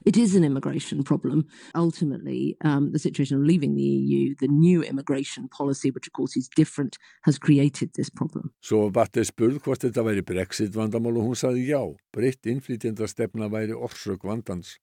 [0.03, 1.45] It is an immigration problem.
[1.75, 6.35] Ultimately, um, the situation of leaving the EU, the new immigration policy, which of course
[6.35, 8.51] is different, has created this problem.
[8.61, 11.81] Svo var Batter spurð hvort þetta væri Brexit vandamál og hún sagði já,
[12.13, 14.79] breytt innflytjandastefna væri orsök vandans.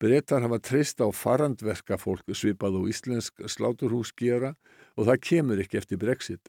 [0.00, 4.54] Breytar hafa treyst á farandverka fólk svipað og íslensk sláturhús gera
[4.96, 6.48] og það kemur ekki eftir Brexit.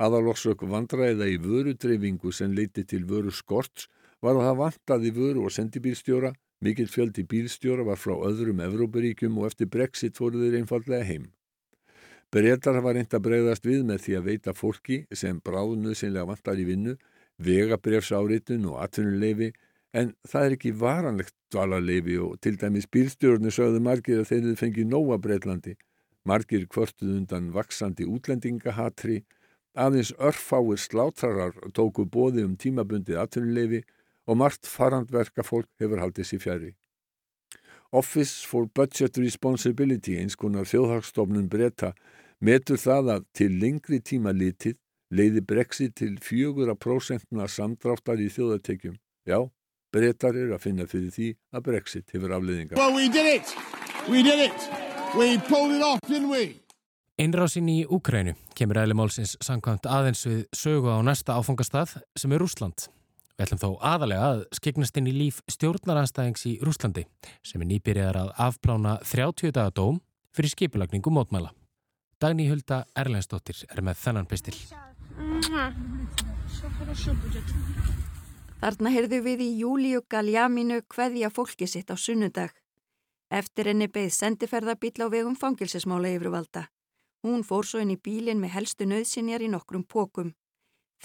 [0.00, 3.90] Aðalorsök vandræða í vörudreyfingu sem leiti til vöru skorts
[4.24, 6.32] var að það vantaði vöru og sendibílstjóra,
[6.64, 11.28] mikill fjöldi bílstjóra var frá öðrum Evrópuríkjum og eftir Brexit fóru þeir einfallega heim.
[12.32, 16.56] Breytar hafa reynd að bregðast við með því að veita fólki sem bráðnuð sinlega vantar
[16.56, 16.96] í vinnu,
[17.36, 19.52] vegabrefsáritun og atvinnuleifi
[19.96, 24.58] En það er ekki varanlegt dvalarleifi og til dæmis bílstjórnir sögðu margir að þeir hefði
[24.62, 25.76] fengið nóa Breitlandi.
[26.28, 29.22] Margir kvörtuð undan vaksandi útlendingahatri,
[29.72, 33.80] aðeins örfáir slátrarar tóku bóði um tímabundið atvinnuleifi
[34.28, 36.74] og margt farandverka fólk hefur haldið sér fjari.
[37.90, 41.94] Office for Budget Responsibility, eins konar þjóðhagstofnun breyta,
[42.44, 44.76] metur það að til lengri tíma litið
[45.08, 48.98] leiði Brexit til 4% samdráttar í þjóðatekjum.
[49.24, 49.48] Já,
[49.94, 52.78] breytar er að finna fyrir því að Brexit hefur afleiðingar.
[52.80, 53.54] Well, we did it.
[54.08, 54.68] We did it.
[55.16, 56.60] We pulled it off, didn't we?
[57.18, 62.44] Einrásin í Úkrænu kemur eðli málsins samkvæmt aðeins við sögu á næsta áfangastað sem er
[62.44, 62.86] Rúsland.
[63.38, 67.04] Við ætlum þó aðalega að skiknast inn í líf stjórnaranstæðings í Rúslandi
[67.46, 70.00] sem er nýbyrjar að afplána 30 daga dóm
[70.34, 71.50] fyrir skipulagningu mótmæla.
[72.18, 74.54] Dagný Hulda Erlendsdóttir er með þennan pistil.
[78.58, 82.50] Þarna heyrðu við í Júliu Galjaminu hverja fólki sitt á sunnudag.
[83.30, 86.64] Eftir henni beigð sendiferðabíl á vegum fangilsismála yfirvalda.
[87.22, 90.34] Hún fór svo inn í bílinn með helstu nöðsinjar í nokkrum pókum.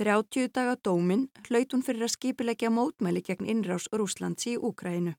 [0.01, 5.13] 30 daga dómin hlaut hún fyrir að skipilegja mótmæli gegn innrás Rúslands í Úkrænu.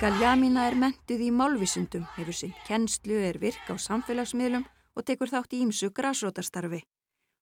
[0.00, 4.64] Galjamina er mentuð í málvisundum, hefur sinn kennslu, er virk á samfélagsmiðlum
[4.96, 6.86] og tekur þátt í ímsu grásrótarstarfi.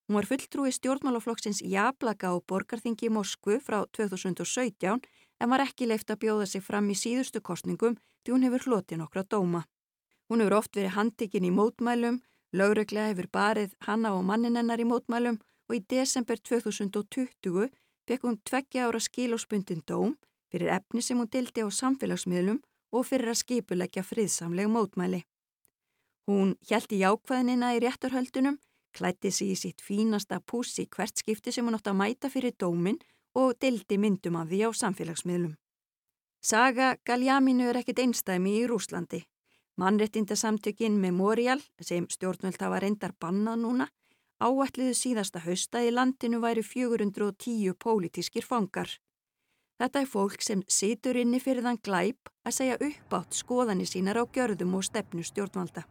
[0.06, 5.00] Hún var fulltrúi stjórnmálaflokksins Jablaka á borgarþingi í Moskvu frá 2017
[5.40, 9.00] en var ekki leift að bjóða sig fram í síðustu kostningum því hún hefur hlotið
[9.02, 9.64] nokkra dóma.
[10.30, 12.20] Hún hefur oft verið handtekinn í mótmælum,
[12.54, 17.70] lögreglega hefur barið hanna og manninennar í mótmælum og í desember 2020
[18.06, 20.14] fekk hún tveggja ára skilóspundin dóm
[20.50, 22.62] fyrir efni sem hún dildi á samfélagsmiðlum
[22.94, 25.24] og fyrir að skipuleggja friðsamleg mótmæli.
[26.30, 28.58] Hún hjælti jákvæðinina í réttarhöldunum,
[28.96, 32.98] klætti sig í sitt fínasta pússi hvert skipti sem hún átt að mæta fyrir dómin
[33.36, 35.54] og dildi myndum af því á samfélagsmiðlum.
[36.40, 39.24] Saga Galjaminu er ekkit einstæmi í Rúslandi.
[39.76, 43.88] Mannrettindasamtökin Memorial, sem stjórnvöld hafa reyndar bannað núna,
[44.40, 48.88] áætliðu síðasta hausta í landinu væri 410 pólitískir fangar.
[49.76, 54.16] Þetta er fólk sem situr inni fyrir þann glæp að segja upp átt skoðanir sínar
[54.16, 55.84] á gjörðum og stefnu stjórnvalda.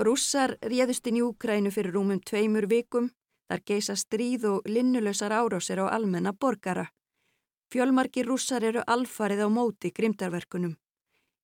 [0.00, 3.10] Rússar réðust inn í Úkrænu fyrir rúmum tveimur vikum,
[3.52, 6.86] þar geisa stríð og linnulösar árásir á almenna borgara.
[7.68, 10.72] Fjölmarki rússar eru alfarið á móti grimdarverkunum.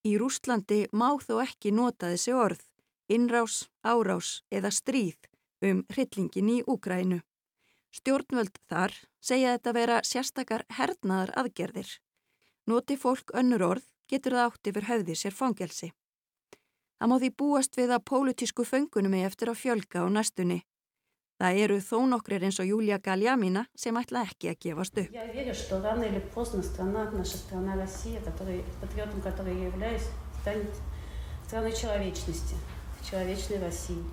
[0.09, 2.63] Í Rústlandi má þó ekki nota þessi orð,
[3.13, 5.29] innrás, árás eða stríð
[5.61, 7.21] um hryllingin í Úkrænu.
[7.93, 11.93] Stjórnvöld þar segja þetta vera sérstakar hernaðar aðgerðir.
[12.67, 15.93] Noti fólk önnur orð getur það átt yfir höfði sér fangelsi.
[17.02, 20.60] Það má því búast við að pólitísku föngunum er eftir að fjölga á næstunni.
[21.42, 25.14] Það eru þó nokkrir eins og Júlia Galjamina sem ætla ekki að gefast upp.
[25.16, 30.06] Я верю, что рано или поздно страна, наша страна Россия, который, патриотом которой я являюсь,
[30.42, 30.70] станет
[31.48, 32.56] страной человечности,
[33.10, 34.04] человечной России.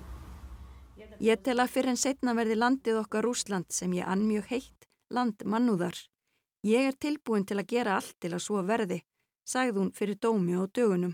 [1.19, 4.89] Ég tel að fyrir en setna verði landið okkar Rúsland sem ég ann mjög heitt,
[5.13, 5.95] land mannúðar.
[6.65, 9.03] Ég er tilbúin til að gera allt til að svo verði,
[9.45, 11.13] sagði hún fyrir dómi og dögunum.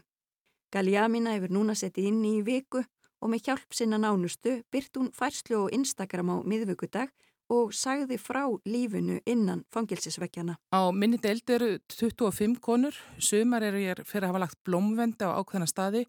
[0.71, 2.85] Galjamina hefur núna settið inn í viku
[3.21, 7.11] og með hjálp sinna nánustu byrt hún færslu á Instagram á miðvöggudag
[7.51, 10.55] og sagði frá lífinu innan fangilsisvekkjana.
[10.71, 15.35] Á minni deild eru 25 konur, sumar eru ég fyrir að hafa lagt blómvendi á
[15.35, 16.05] ákveðna staði,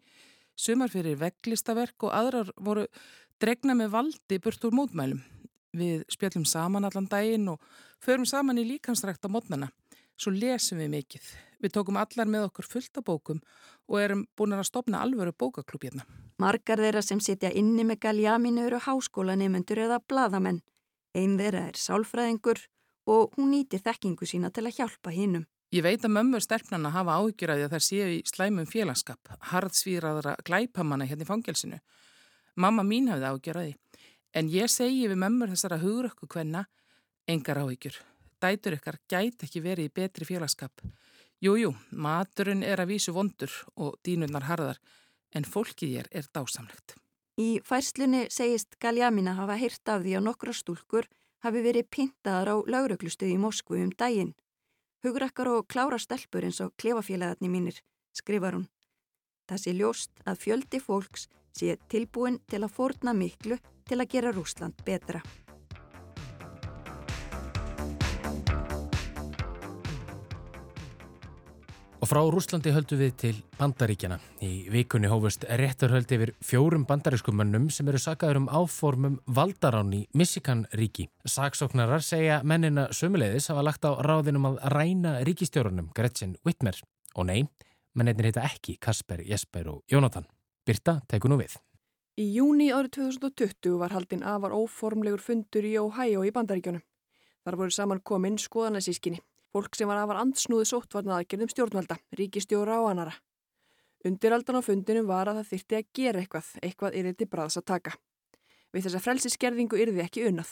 [0.53, 2.85] sumar fyrir veglistaverk og aðrar voru
[3.41, 5.21] dregna með valdi burt úr mótmælum.
[5.73, 7.63] Við spjallum saman allan daginn og
[8.03, 9.71] förum saman í líkansrækt á mótnana.
[10.19, 11.31] Svo lesum við mikið.
[11.61, 13.39] Við tókum allar með okkur fullt af bókum
[13.87, 16.05] og erum búin að stopna alvöru bókaklub hérna.
[16.41, 20.61] Margar þeirra sem sitja inni með galjaminu eru háskólanemendur eða bladamenn.
[21.13, 22.63] Einn þeirra er sálfræðingur
[23.11, 25.45] og hún nýtir þekkingu sína til að hjálpa hinnum.
[25.71, 29.29] Ég veit að mömmur stelpnana hafa áhyggjur að því að þær séu í slæmum félagskap,
[29.53, 31.79] hardsvíraðara glæpamanna hérna í fangelsinu.
[32.59, 34.01] Mamma mín hafði áhyggjur að því.
[34.35, 36.65] En ég segi við mömmur þessara hugrökku hvenna,
[37.31, 38.01] engar áhyggjur.
[38.43, 40.83] Dætur ykkar gæti ekki verið í betri félagskap.
[41.41, 44.77] Jújú, maturinn er að vísu vondur og dínunnar harðar,
[45.33, 46.93] en fólkið ég er dásamlegt.
[47.41, 51.09] Í færslunni segist Galjamina hafa hýrt af því að nokkra stúlkur
[51.41, 54.35] hafi verið pintaðar á lauruglustuði í Moskvu um daginn.
[55.01, 57.81] Hugrakkar og klára stelpur eins og klefafélagarni mínir,
[58.13, 58.69] skrifar hún.
[59.49, 61.25] Það sé ljóst að fjöldi fólks
[61.57, 63.57] sé tilbúin til að forna miklu
[63.89, 65.23] til að gera Rúsland betra.
[72.01, 74.15] Og frá Rúslandi höldum við til Bandaríkjana.
[74.41, 80.63] Í vikunni hófust réttarhöld yfir fjórum bandarískumönnum sem eru sagaður um áformum valdarán í Michigan
[80.73, 81.05] ríki.
[81.29, 86.81] Saksóknarar segja mennina sömuleiðis hafa lagt á ráðinum að ræna ríkistjórunum Gretchen Whitmer.
[87.21, 87.45] Og nei,
[87.93, 90.25] menninir heita ekki Kasper, Jesper og Jónatan.
[90.65, 91.53] Birta, teku nú við.
[92.17, 96.81] Í júni árið 2020 var haldinn afar óformlegur fundur í Ohio í Bandaríkjunum.
[97.45, 99.21] Þar voru saman komin skoðanasískinni,
[99.51, 103.13] fólk sem var afar andsnúði sóttvarna aðgerðum stjórnvalda, ríkistjóra og annara.
[104.07, 107.67] Undiraldan á fundinum var að það þyrti að gera eitthvað, eitthvað yrði til bræðs að
[107.69, 107.95] taka.
[108.71, 110.51] Við þessa frelsiskerðingu yrði ekki unnað.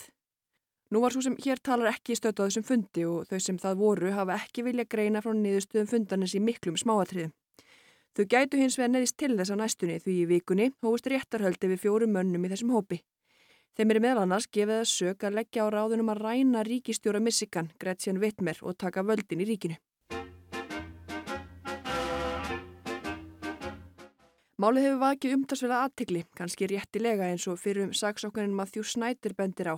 [0.89, 3.81] Nú var svo sem hér talar ekki stötu á þessum fundi og þau sem það
[3.81, 7.33] voru hafa ekki vilja greina frá niðurstöðum fundarnins í miklum smáatriðum.
[8.17, 11.83] Þau gætu hins vegar neðist til þess á næstunni því í vikunni hófust réttarhöldi við
[11.85, 13.03] fjórum mönnum í þessum hópi.
[13.77, 17.69] Þeim er meðal annars gefið að sök að leggja á ráðunum að ræna ríkistjóra Michigan,
[17.79, 19.77] Gretchen Whitmer og taka völdin í ríkinu.
[24.59, 29.69] Málið hefur vakið umtalsverða aðtegli, kannski réttilega eins og fyrir um saksóknarinn Matthew Snyder bendir
[29.71, 29.75] á.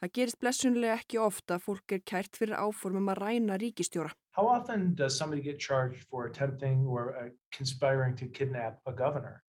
[0.00, 4.16] Það gerist blessunlega ekki ofta að fólk er kært fyrir áformum að ræna ríkistjóra.
[4.32, 9.42] How often does somebody get charged for attempting or uh, conspiring to kidnap a governor?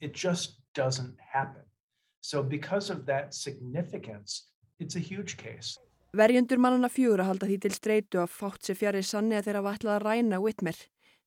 [0.00, 1.69] It just doesn't happen.
[2.20, 4.48] So because of that significance,
[4.78, 5.78] it's a huge case.
[6.12, 9.62] Verjendur mannana fjögur að halda því til streitu að fátt sér fjari sanni að þeirra
[9.62, 10.78] vatla að ræna Whitmer.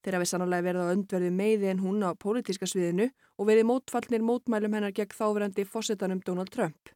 [0.04, 3.08] Þeirra við sannlega verið á öndverðu meði en hún á pólitíska sviðinu
[3.40, 6.92] og verið mótfallnir mótmælum hennar gegn þáverandi fósettanum Donald Trump.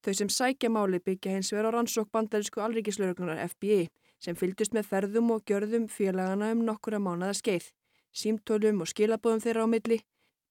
[0.00, 3.90] Þau sem sækja máli byggja hins vegar á rannsók bandarísku alríkislauruglunar FBI
[4.22, 7.68] sem fylgdust með ferðum og gjörðum félagana um nokkura mánada skeið,
[8.16, 9.98] símtölum og skilabóðum þeirra á milli,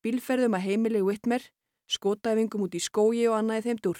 [0.05, 1.41] bílferðum að heimili Whitmer,
[1.91, 3.99] skotæfingum út í skógi og annaði þeim dúr.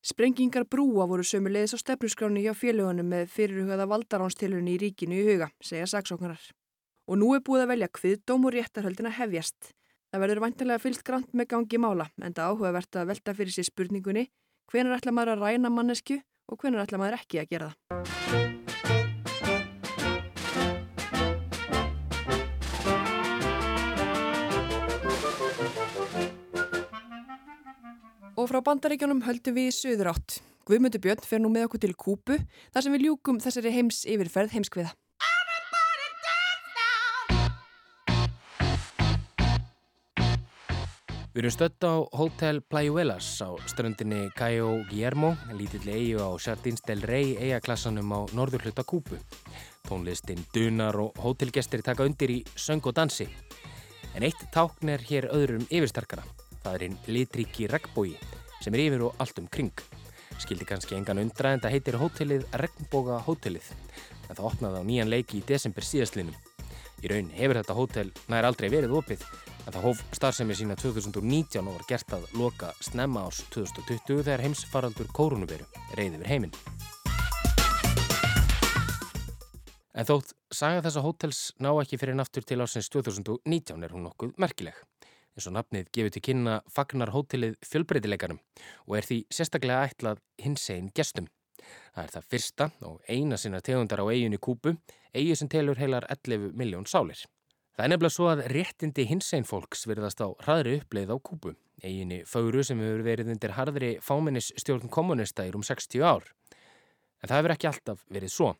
[0.00, 5.50] Sprengingar brúa voru sömulegis á stefnusgráni hjá félagunum með fyrirhugaða valdaránstilunni í ríkinu í huga,
[5.60, 6.40] segja saksóknarar.
[7.10, 9.74] Og nú er búið að velja hviðdóm og réttarhöldina hefjast.
[10.10, 13.68] Það verður vantilega fyllt grant með gangi mála, en það áhugavert að velta fyrir sér
[13.68, 14.26] spurningunni
[14.72, 18.79] hvenar ætla maður að ræna mannesku og hvenar ætla maður ekki að gera það.
[28.50, 30.40] Frá bandaríkjónum höldum við í söður átt.
[30.66, 32.38] Guðmundur Björn fer nú með okkur til Kúpu
[32.74, 34.90] þar sem við ljúkum þessari heims yfirferð heimskviða.
[41.30, 47.06] Við erum stödd á Hotel Playuelas á ströndinni Cayo Guillermo, lítill eigu á Sardins del
[47.06, 49.20] Rey eigaklassanum á norður hluta Kúpu.
[49.86, 53.30] Tónlistin dunar og hótelgestir taka undir í söng og dansi.
[54.18, 56.26] En eitt tákn er hér öðrum yfirstarkara.
[56.60, 58.18] Það er einn litríki regnbói
[58.60, 59.72] sem er yfir og allt um kring.
[60.40, 63.66] Skildi kannski engan undra en það heitir hótelið Regnbóga hótelið.
[64.28, 66.36] En það opnaði á nýjan leiki í desember síðastlinum.
[67.00, 69.24] Í raun hefur þetta hótel nær aldrei verið opið
[69.66, 74.44] en það hóf starfsemi sína 2019 og var gert að loka snemma ás 2020 þegar
[74.44, 76.56] heimsfaraldur kórunveru reyði yfir heiminn.
[79.90, 84.36] En þótt saga þessa hótels ná ekki fyrir naftur til ásins 2019 er hún nokkuð
[84.40, 84.76] merkileg.
[85.36, 88.40] Eins og nafnið gefur til kynna fagnar hótelið fjölbreytileikarum
[88.86, 91.28] og er því sérstaklega ætlað hins einn gestum.
[91.94, 94.74] Það er það fyrsta og eina sinna tegundar á eiginni Kúpu,
[95.14, 97.22] eigi sem telur heilar 11 miljón sálir.
[97.76, 101.54] Það er nefnilega svo að réttindi hins einn fólks verðast á hraðri uppleið á Kúpu,
[101.80, 106.26] eiginni Fögru sem hefur verið undir harðri fáminnisstjórn kommunista í rúm 60 ár.
[107.20, 108.50] En það hefur ekki alltaf verið svo.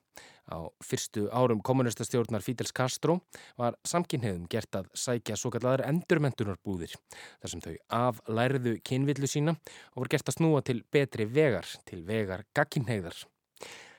[0.48, 3.18] Á fyrstu árum kommunistastjórnar Fidel Castro
[3.60, 9.54] var samkynniðum gert að sækja svo kallar endurmentunarbúðir þar sem þau aflærðu kynvillu sína
[9.92, 13.16] og voru gert að snúa til betri vegar, til vegar gagkinneiðar.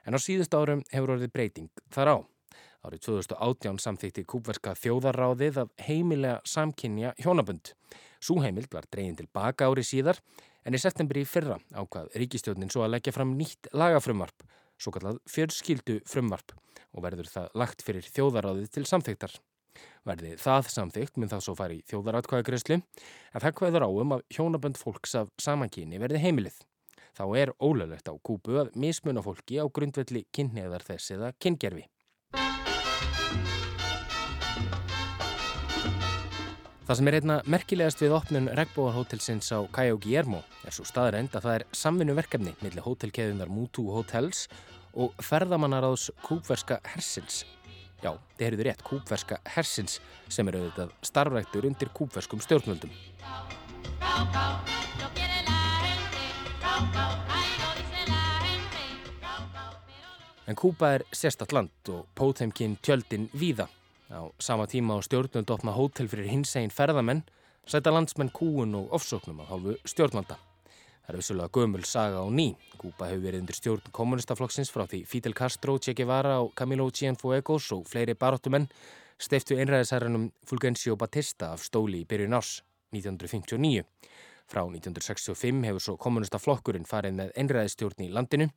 [0.06, 2.18] En á síðust árum hefur orðið breyting þar á.
[2.82, 7.76] Árið 2018 samþýtti kúpverska þjóðarráðið að heimilega samkynja hjónabönd.
[8.18, 10.18] Sú heimild var dreyin til baka ári síðar
[10.66, 14.46] en í septembri í fyrra ákvað ríkistjórnin svo að leggja fram nýtt lagafrumvarp,
[14.82, 16.56] svo kallað fjölskyldu frumvarp
[16.92, 19.38] og verður það lagt fyrir þjóðaráðið til samþyktar.
[20.08, 22.80] Verði það samþykt mun það svo fari þjóðaratkvæðagreyslu
[23.46, 26.58] það hvaður áum að hjónabönd fólks af samankyni verði heimilið.
[27.12, 31.86] Þá er ólöglegt á kúpu að mismuna fólki á grundvelli kynneðar þess eða kyngerfi.
[36.82, 41.46] Það sem er einna merkilegast við opnun regnbóðarhótelsins á Cayo Guillermo er svo staðrænt að
[41.46, 44.48] það er samvinnuverkefni millir hótelkeðunar Mutu Hotels
[44.98, 47.44] og ferðamannaráðs kúpverska hersins.
[48.02, 52.90] Já, þið heyrðu rétt, kúpverska hersins sem eru auðvitað starfræktur undir kúpverskum stjórnvöldum.
[60.50, 63.70] En Kúpa er sérstatt land og pótheimkinn tjöldin víða.
[64.12, 67.24] Á sama tíma á stjórnund opna hótel fyrir hins einn ferðamenn
[67.64, 70.36] sæta landsmenn kúun og ofsóknum á hálfu stjórnvalda.
[71.06, 72.52] Það er vissulega gömul saga á ný.
[72.76, 77.72] Kúpa hefur verið undir stjórn kommunistaflokksins frá því Fidel Castro, Che Guevara og Camilo Cienfuegos
[77.72, 78.68] og fleiri baróttumenn
[79.18, 83.88] steiftu einræðisherranum Fulgencio Batista af stóli í byrjun árs 1959.
[84.52, 88.50] Frá 1965 hefur svo kommunistaflokkurinn farið með einræðistjórn í landinu.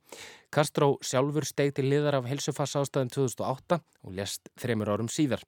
[0.51, 5.45] Castro sjálfur steg til liðar af helsufass ástæðum 2008 og lest þremur árum síðar.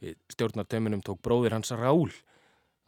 [0.00, 2.14] Við stjórnartöminum tók bróðir hans Raúl.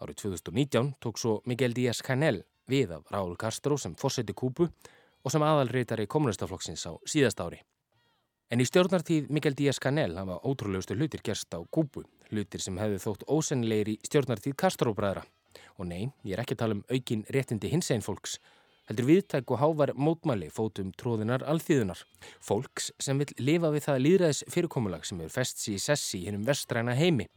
[0.01, 5.45] Árið 2019 tók svo Miguel Díaz-Canel við af Raúl Castro sem fórseti Kúbu og sem
[5.45, 7.61] aðalreitari kommunistaflokksins á síðast ári.
[8.49, 13.29] En í stjórnartíð Miguel Díaz-Canel hafa ótrúlegustu hlutir gerst á Kúbu, hlutir sem hefðu þótt
[13.29, 15.29] ósennilegir í stjórnartíð Castro-bræðra.
[15.79, 18.39] Og nei, ég er ekki að tala um aukin réttindi hins einn fólks,
[18.89, 22.03] heldur viðtæk og hávar mótmæli fótum tróðunar alþýðunar.
[22.43, 26.45] Fólks sem vil lifa við það líðræðis fyrirkomulag sem er fest í sessi í hennum
[26.49, 27.29] vestræna heimi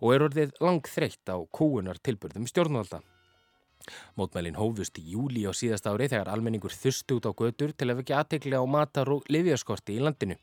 [0.00, 3.02] og er orðið langþreytt á kúunar tilbyrðum stjórnvalda.
[4.18, 8.02] Mótmælin hófust í júli á síðast ári þegar almenningur þursti út á götur til að
[8.02, 10.36] vekja aðtekli á matar og livjaskorti í landinu.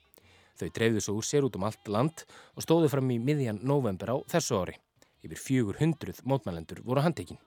[0.56, 2.24] Þau dreifðu svo úr sér út um allt land
[2.56, 4.80] og stóðu fram í miðjan november á þessu ári.
[5.26, 7.40] Yfir 400 mótmælendur voru handtekinn.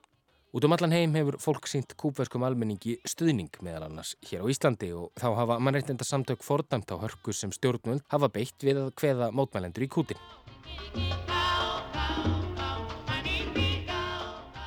[0.51, 4.89] Út um allan heim hefur fólk sínt kúpverskum almenningi stuðning meðal annars hér á Íslandi
[4.97, 9.29] og þá hafa mannreitenda samtök fordæmt á hörku sem stjórnvöld hafa beitt við að kveða
[9.31, 10.19] mótmælendur í kútin.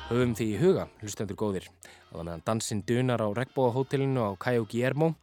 [0.09, 1.69] Höfum því í huga, hlustendur góðir,
[2.13, 5.13] að meðan dansinn dunar á regnbóahótelinu á Cayo Guillermo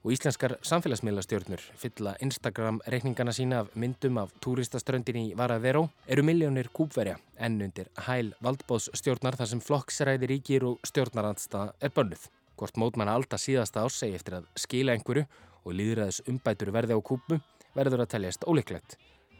[0.00, 7.18] og íslenskar samfélagsmiðlastjórnur fylla Instagram-reikningana sína af myndum af túristaströndin í Varadero eru miljónir kúpverja
[7.36, 12.26] enn undir hæl valdbóðsstjórnar þar sem flokksræði ríkir og stjórnarandsta er bönnuð.
[12.56, 15.26] Hvort mótmanna alltaf síðasta ás segi eftir að skila einhverju
[15.64, 17.40] og líðræðis umbætur verði á kúpu
[17.76, 18.96] verður að teljast óleiklegt.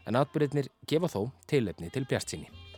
[0.08, 2.69] En atbyrðinir gefa þó tilefni til bjart síni.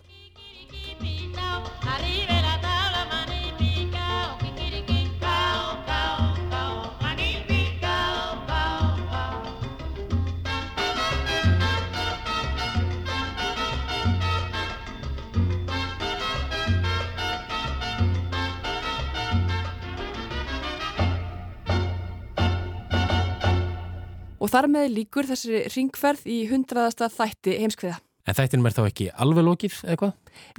[24.43, 28.01] Og þar með líkur þessari ringferð í hundraðasta þætti heimskviða.
[28.27, 30.13] En þættinum er þá ekki alveg lokið eitthvað?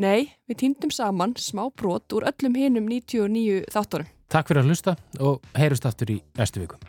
[0.04, 4.08] Nei, við týndum saman smá brot úr öllum hinum 99 þáttorum.
[4.32, 6.80] Takk fyrir að hlusta og heyrust aftur í næstu viku.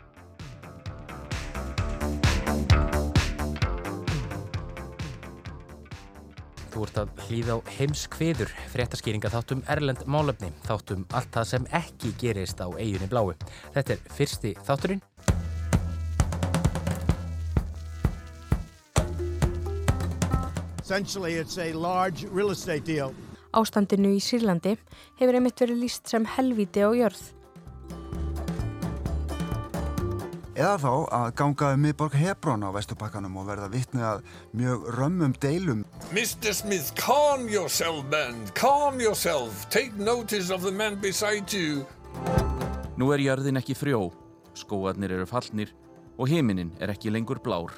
[6.75, 12.11] Þú ert að hlýða á heimskviður, fréttaskýringa þáttum Erlend Málefni, þáttum allt það sem ekki
[12.19, 13.31] gerist á eiginni bláu.
[13.75, 15.03] Þetta er fyrsti þátturinn.
[23.55, 24.75] Ástandinu í Sýrlandi
[25.17, 27.23] hefur einmitt verið líst sem helvíti á jörð.
[30.55, 34.21] Eða þá að ganga um miðborg Hebrón á Vesturbakkanum og verða vitni að
[34.55, 35.81] mjög römmum deilum.
[36.13, 36.53] Mr.
[36.55, 38.45] Smith, calm yourself, man.
[38.53, 39.65] Calm yourself.
[39.73, 41.83] Take notice of the man beside you.
[42.95, 44.13] Nú er jörðin ekki frjó,
[44.55, 45.73] skóarnir eru fallnir
[46.15, 47.73] og heiminin er ekki lengur blár.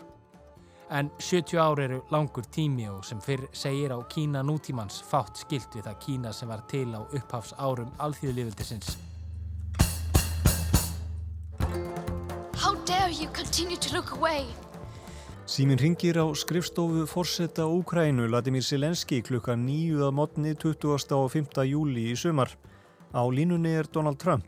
[0.89, 5.73] En 70 ár eru langur tími og sem fyrr segir á Kína nútímans fátt skilt
[5.75, 8.95] við það Kína sem var til á upphafs árum alþjóðlífildisins.
[12.55, 14.47] How dare you continue to look away?
[15.45, 21.11] Símin ringir á skrifstofu forseta Úkrænu Vladimir Selenski klukka nýju að modni 20.
[21.19, 21.67] og 5.
[21.67, 22.55] júli í sumar.
[23.11, 24.47] Á línunni er Donald Trump.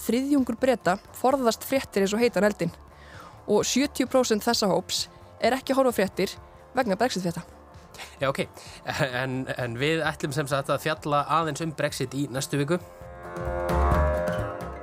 [0.00, 2.72] Þriðjungur breyta forðast fréttir eins og heitan eldin
[3.44, 5.08] og 70% þessa hóps
[5.40, 6.36] er ekki að horfa fréttir
[6.76, 7.42] vegna brexit frétta.
[8.20, 8.44] Já, ok.
[9.22, 12.80] En, en við ætlum sem sagt að fjalla aðeins um brexit í næstu viku.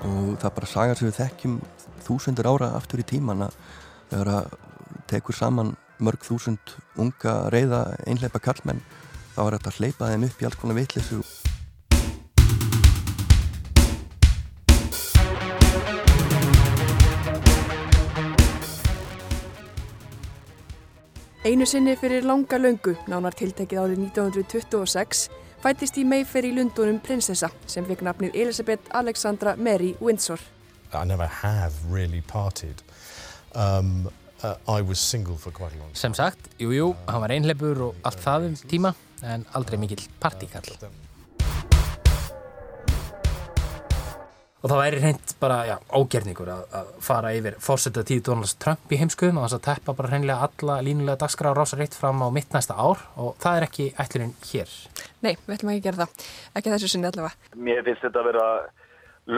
[0.08, 1.58] og það er bara sagar sem við þekkjum
[2.05, 3.58] þúsundur ára aftur í tíman að
[4.12, 4.51] þegar að
[5.10, 8.84] tekur saman mörg þúsund unga reyða einhleipa karlmenn
[9.36, 11.20] þá er þetta að hleypa þeim upp í alls konar vitleysu
[21.48, 25.20] Einu sinni fyrir langa löngu, nánar tiltekið árið 1926,
[25.64, 30.41] fættist í Mayfair í Lundunum prinsessa sem fekk nafnið Elisabeth Alexandra Mary Windsor.
[30.91, 32.20] I never have really.
[33.56, 34.10] Um,
[34.43, 35.95] uh, I was single for quite a long time.
[35.95, 38.91] Sem sagt, jú, jú, hann var einhleipur og allt það um tíma,
[39.24, 40.68] en aldrei mikill partíkall.
[44.58, 48.89] Og það væri reynd bara, já, ógerningur að, að fara yfir fórsetta tíð Donalds Trump
[48.89, 52.28] í heimskuðum og þess að teppa bara hreinlega alla línulega dagskrá rása reitt fram á
[52.34, 54.74] mitt næsta ár og það er ekki ætlurinn hér.
[55.22, 56.26] Nei, við ætlum ekki að gera það.
[56.58, 57.53] Ekki þessu sinni allavega.
[57.70, 58.47] Mér finnst þetta að vera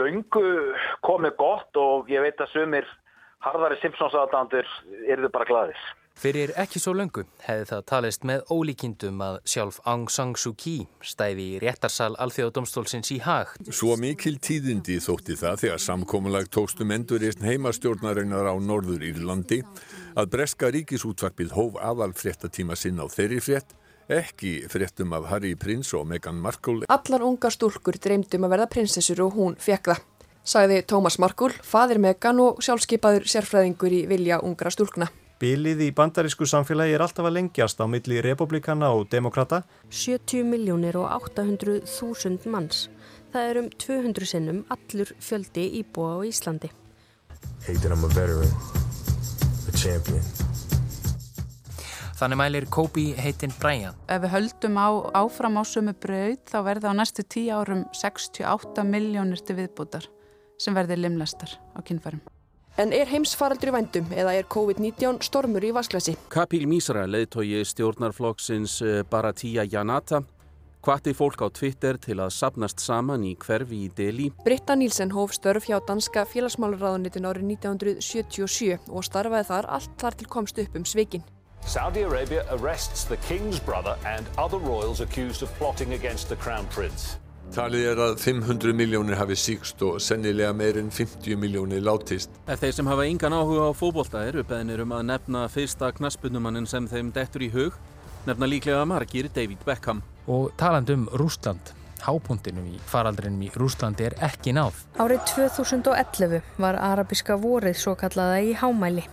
[0.00, 0.44] laungu
[1.04, 2.88] komið gott og ég veit að sumir
[3.44, 4.68] harðari Simpsons aðdandur
[5.04, 5.84] eru þau bara gladir.
[6.20, 10.82] Fyrir ekki svo löngu hefði það talist með ólíkindum að sjálf Aung San Suu Kyi
[11.00, 13.54] stæði í réttarsal alþjóðadómstólsins í hag.
[13.72, 19.62] Svo mikil tíðindi þótti það þegar samkómulag tókstum endurist heimastjórnarinnar á Norður Írlandi
[20.12, 23.72] að breska ríkisútvarpið hóf aðal fréttatíma sinn á þeirri frétt
[24.12, 26.84] ekki fréttum af Harry Prince og Meghan Markle.
[26.92, 30.04] Allar unga stúlkur dreymdum að verða prinsessur og hún fekk það,
[30.44, 35.08] sagði Tómas Markle, fadir Meghan og sjálfskeipaður sérfræðingur í vilja ungra stúlkna.
[35.40, 39.62] Bilið í bandarísku samfélagi er alltaf að lengjast á milli republikana og demokrata.
[39.88, 42.90] 70 miljónir og 800 þúsund manns.
[43.32, 46.68] Það er um 200 sinnum allur fjöldi íbúa á Íslandi.
[52.20, 53.96] Þannig mælir Kobi heitinn Brian.
[54.12, 54.88] Ef við höldum á,
[55.22, 60.04] áfram á sumu brauð þá verða á næstu 10 árum 68 miljónir til viðbútar
[60.60, 62.20] sem verður limlastar á kynfærum.
[62.78, 66.14] En er heimsfaraldur í vændum eða er COVID-19 stormur í vasklasi?
[66.30, 70.22] Kapil Mísra, leðtogi stjórnarflokksins eh, Baratia Janata,
[70.86, 74.30] hvati fólk á Twitter til að sapnast saman í hverfi í Delhi.
[74.46, 80.30] Britta Nílsen hóf störf hjá danska félagsmálaráðunitin árið 1977 og starfaði þar allt þar til
[80.38, 81.26] komst upp um svikin.
[81.66, 86.66] Saudi Arabia arrests the king's brother and other royals accused of plotting against the crown
[86.72, 87.19] prince.
[87.50, 92.30] Talið er að 500 miljónir hafi síkst og sennilega meirinn 50 miljónir látist.
[92.46, 96.68] Ef þeir sem hafa yngan áhuga á fókbólta eru beðinir um að nefna fyrsta knaspunumannin
[96.70, 97.74] sem þeim dettur í hug,
[98.28, 100.04] nefna líklega margir David Beckham.
[100.30, 101.72] Og talandum Rúsland,
[102.06, 104.84] hápuntinum í faraldrinum í Rúslandi er ekki náð.
[105.02, 109.08] Árið 2011 var arabiska vorið svo kallaða í hámæli.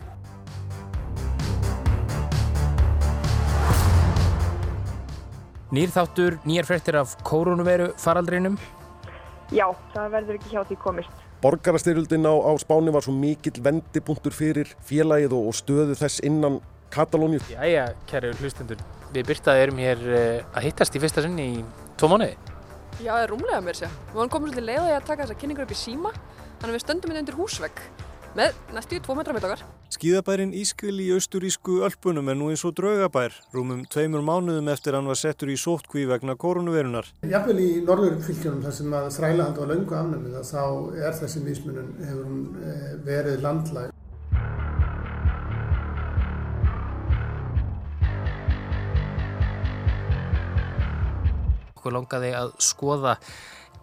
[5.67, 8.53] Nýrþáttur, nýjar frettir af koronaviru faraldrinum?
[9.51, 11.25] Já, það verður ekki hjá því komist.
[11.43, 16.61] Borgarastyrjöldin á, á Spáni var svo mikill vendipunktur fyrir félagið og, og stöðu þess innan
[16.95, 17.43] Katalóniu.
[17.51, 18.79] Jæja, kæru hlustendur,
[19.11, 21.61] við byrtaði erum hér uh, að hittast í fyrsta sinni í
[21.99, 22.39] tvo mánuði.
[23.03, 24.01] Já, það er rúmlega mér sér.
[24.07, 26.15] Við varum komið svolítið leið að taka þessa kynningur upp í síma,
[26.61, 27.83] þannig að við stöndum inn undir húsvegg
[28.37, 29.63] með næstu tvo metra með okkar.
[29.95, 35.09] Skíðabærin Ískil í austurísku Ölpunum er nú eins og draugabær, rúmum tveimur mánuðum eftir hann
[35.09, 37.09] var settur í sótkví vegna koronavirunar.
[37.25, 40.63] Jafnvel í norðurfylgjunum þar sem að þrælahand var löngu afnæmið þá
[41.01, 43.93] er þessi mismunum hefur hún eh, verið landlæg.
[51.77, 53.17] Okkur langaði að skoða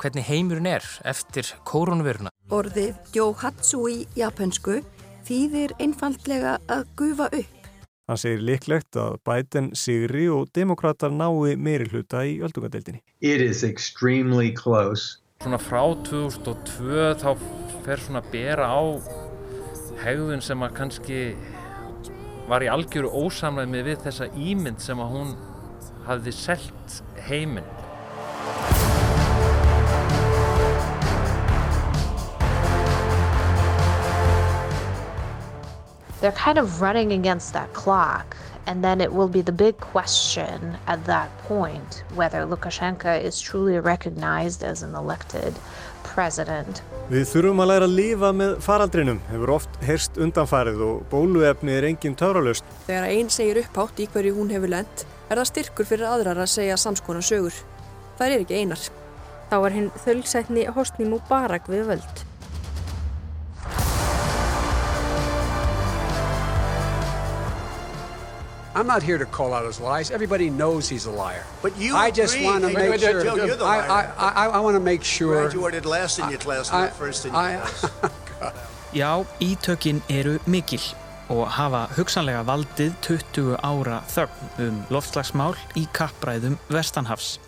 [0.00, 2.32] hvernig heimurinn er eftir koronaviruna.
[2.52, 4.80] Orðið Johatsu í japansku
[5.24, 7.68] þýðir einfallega að gufa upp.
[8.04, 13.00] Hann segir líklegt að Biden, Sigri og demokrater nái meiri hluta í öldungadeildinni.
[13.24, 15.20] It is extremely close.
[15.40, 17.30] Svona frá 2002 þá
[17.86, 18.82] fer svona að bera á
[20.04, 21.20] hegðun sem að kannski
[22.48, 25.32] var í algjöru ósamlega við þessa ímynd sem að hún
[26.04, 27.72] hafði selt heiminn.
[36.24, 38.34] They're kind of running against that clock.
[38.66, 43.78] And then it will be the big question at that point whether Lukashenko is truly
[43.78, 45.52] recognized as an elected
[46.02, 46.80] president.
[47.12, 51.90] Við þurfum að læra að lifa með faraldrinum, hefur oft herst undanfarið og bóluefni er
[51.90, 52.64] engin töralust.
[52.86, 56.54] Þegar einn segir upphátt í hverju hún hefur lent, er það styrkur fyrir aðrar að
[56.56, 57.58] segja samskonar sögur.
[58.16, 58.88] Það er ekki einar.
[59.52, 62.24] Þá er hinn þölsætni Hosni Mubarak við völd.
[68.74, 70.10] I'm not here to call out his lies.
[70.10, 71.44] Everybody knows he's a liar.
[71.62, 73.22] But you I just want to make sure.
[73.22, 74.12] Joe, you're the I, liar.
[74.18, 75.42] I, I, I want to make sure.
[75.42, 77.90] Graduated last in your class, not first in your I- class.
[78.94, 80.80] Já, ítökin eru mikil
[81.28, 87.40] og hafa hugsanlega valdið 20 ára þögn um loftslagsmál í kappræðum Vestanhafs.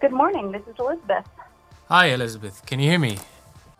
[0.00, 1.24] Good morning, this is Elizabeth.
[1.88, 3.16] Hi Elizabeth, can you hear me?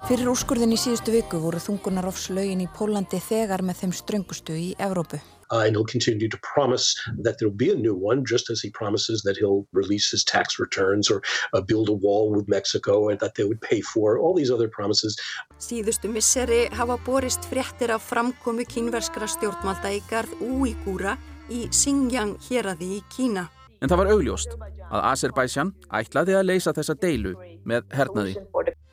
[0.03, 5.21] Fyrir úrskurðin í síðustu viku voru þungunarofslögin í Pólandi þegar með þeim ströngustu í Evrópu.
[5.53, 8.71] Uh, and he'll continue to promise that there'll be a new one, just as he
[8.71, 11.23] promises that he'll release his tax returns or
[11.53, 14.67] uh, build a wall with Mexico and that they would pay for all these other
[14.67, 15.15] promises.
[15.63, 21.15] Síðustu misseri hafa borist fréttir af framkomu kínverskra stjórnvalda í garð Úígúra
[21.47, 23.47] í Xinjiang héraði í Kína.
[23.79, 24.59] En það var augljóst
[24.91, 28.41] að Azerbaijan ætlaði að leysa þessa deilu með hernaði.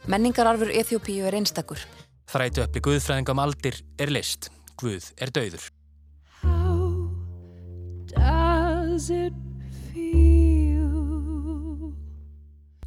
[0.07, 1.81] Menningararfur Eþjópíu er einstakur.
[2.29, 4.51] Þrætu öppli Guðfræðingam aldir er list.
[4.79, 5.65] Guð er dauður.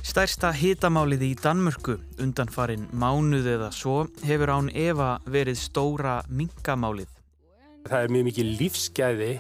[0.03, 7.09] Stærsta hitamálið í Danmörku undanfarin mánuð eða svo hefur án Eva verið stóra mingamálið.
[7.89, 9.33] Það er mjög mikið lífsgæði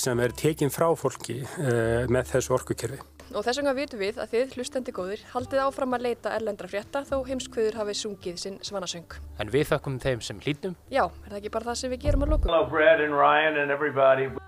[0.00, 3.00] sem er tekinn frá fólki uh, með þessu orkukerfi.
[3.34, 7.02] Og þess vegna vitum við að þið, hlustandi góður, haldið áfram að leita erlendra frétta
[7.08, 9.16] þó heimskvöður hafið sungið sinn svanasöng.
[9.42, 10.76] En við þakkum þeim sem hlýtum.
[10.92, 12.48] Já, er það ekki bara það sem við gerum að lókum?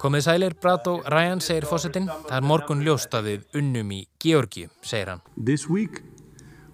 [0.05, 2.07] Komið sælir, Brad og Ryan, segir fósittin.
[2.29, 5.27] Það er morgun ljóst að við unnum í Georgi, segir hann.
[5.35, 6.03] This week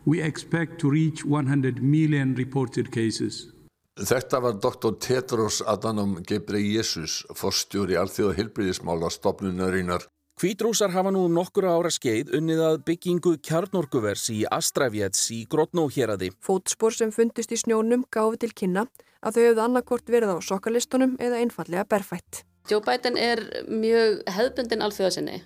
[0.05, 3.47] we expect to reach 100 million reported cases.
[3.95, 4.97] Þetta var Dr.
[4.99, 10.09] Tedros Adhanom Ghebreyesus, forstjóri alþjóða hilbriðismála stopnunarinnar.
[10.35, 16.33] Hvítrúsar hafa nú um nokkura ára skeið unnið að byggingu kjarnorkuvers í Astravjets í Grotnóhjeraði.
[16.43, 18.83] Fótspor sem fundist í snjónum gáfi til kynna
[19.23, 22.43] að þau hefðu annarkort verið á sokkalistunum eða einfallega berfætt.
[22.67, 25.41] Joe Biden er mjög hefðbundin alþjóðasinni.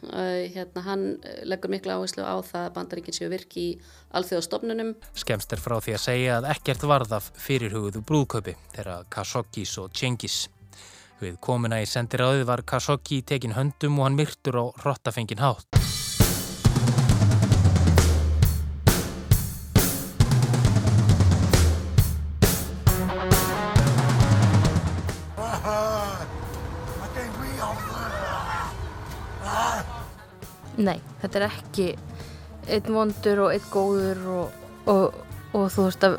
[0.54, 1.06] Hérna, hann
[1.44, 3.78] leggur miklu áherslu á það að bandaríkinn séu virki í
[4.16, 4.94] alþjóðastofnunum.
[5.18, 10.46] Skemst er frá því að segja að ekkert varðaf fyrirhugðu brúðköpi þeirra Khashoggis og Cengiz.
[11.18, 15.66] Við komuna í sendiráðið var Khashoggi tekin höndum og hann myrtur á hrottafengin hátt.
[30.78, 31.88] Nei, þetta er ekki
[32.70, 35.16] einn vondur og einn góður og, og,
[35.56, 36.18] og þú veist að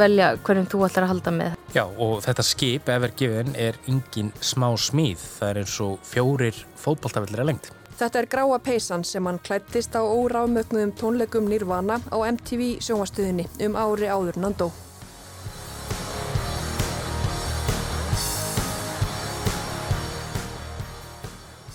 [0.00, 1.56] velja hverjum þú ætlar að halda með.
[1.74, 5.22] Já, og þetta skip, Evergiven, er engin smá smíð.
[5.38, 7.72] Það er eins og fjórir fótballtafillir að lengt.
[7.94, 13.78] Þetta er gráa peysan sem hann klættist á órámögnuðum tónleikum Nirvana á MTV sjónvastuðinni um
[13.78, 14.72] ári áður Nandó.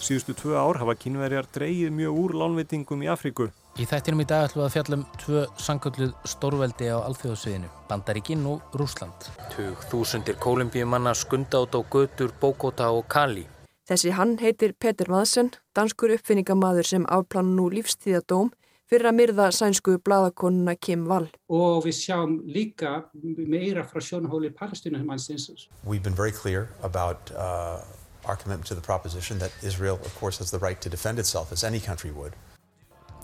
[0.04, 3.52] Síðustu tvö ár hafa kynverjar dreyið mjög úr lánveitingum í Afríku.
[3.80, 8.74] Í þættinum í dag ætlum við að fjallum tvö sangölluð stórveldi á alþjóðsviðinu, Bandaríkinn og
[8.76, 9.30] Rúsland.
[9.54, 13.46] Tug þúsundir kolumbíumanna skunda át á götur Bogota og Cali.
[13.88, 18.52] Þessi hann heitir Petur Madsen, danskur uppfinningamadur sem afplann nú lífstíðadóm
[18.92, 21.30] fyrir að myrða sænsku bladakonuna Kim Wall.
[21.48, 25.70] Og við sjáum líka meira frá sjónahóli palestinuhumansins.
[25.88, 27.80] We've been very clear about uh,
[28.28, 31.54] our commitment to the proposition that Israel, of course, has the right to defend itself
[31.54, 32.36] as any country would.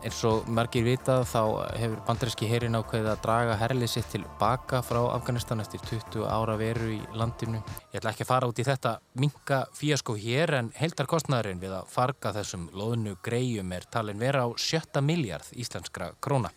[0.06, 1.40] Eins og margir vitað þá
[1.80, 6.54] hefur bandaríski herin ákveðið að draga herlið sitt til baka frá Afganistan eftir 20 ára
[6.60, 7.64] veru í landinu.
[7.90, 11.90] Ég ætla ekki að fara út í þetta minka fíaskó hér en heildarkostnæðurinn við að
[11.96, 16.54] farga þessum loðnu greiðum er talin vera á sjötta miljard íslenskra króna.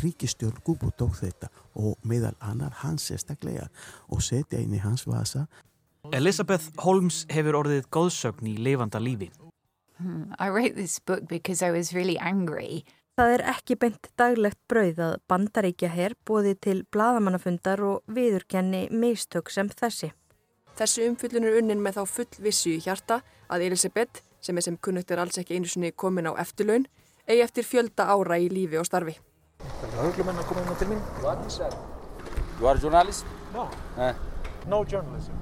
[0.00, 3.68] Ríkistjórn Gubo tók þetta og meðal annar hans sérstaklega
[4.08, 5.44] og setja inn í hans vasa.
[6.08, 9.28] Elisabeth Holmes hefur orðið góðsögn í lifanda lífi.
[9.98, 12.84] Hmm, I wrote this book because I was really angry.
[13.16, 19.48] Það er ekki beint daglegt brauð að bandaríkja herr bóði til bladamannafundar og viðurkenni meistök
[19.48, 20.10] sem þessi.
[20.76, 24.76] Þessu umfyllun er unnin með þá full vissu í hjarta að Elisabeth, sem er sem
[24.76, 26.84] kunnugt er alls ekki einu sinni komin á eftirlaun,
[27.24, 29.16] eigi eftir fjölda ára í lífi og starfi.
[29.64, 31.00] Það er huglumenn að koma inn á til mín.
[32.60, 33.24] You are a journalist?
[33.54, 33.70] No.
[33.96, 34.12] Eh.
[34.68, 35.32] No journalism.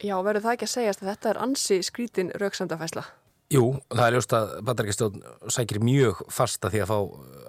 [0.00, 3.08] Já, verður það ekki að segjast að þetta er ansi skrítin rauksamdafæsla?
[3.50, 6.98] Jú, það er ljóst að bandaríkistjón sækir mjög fasta því að fá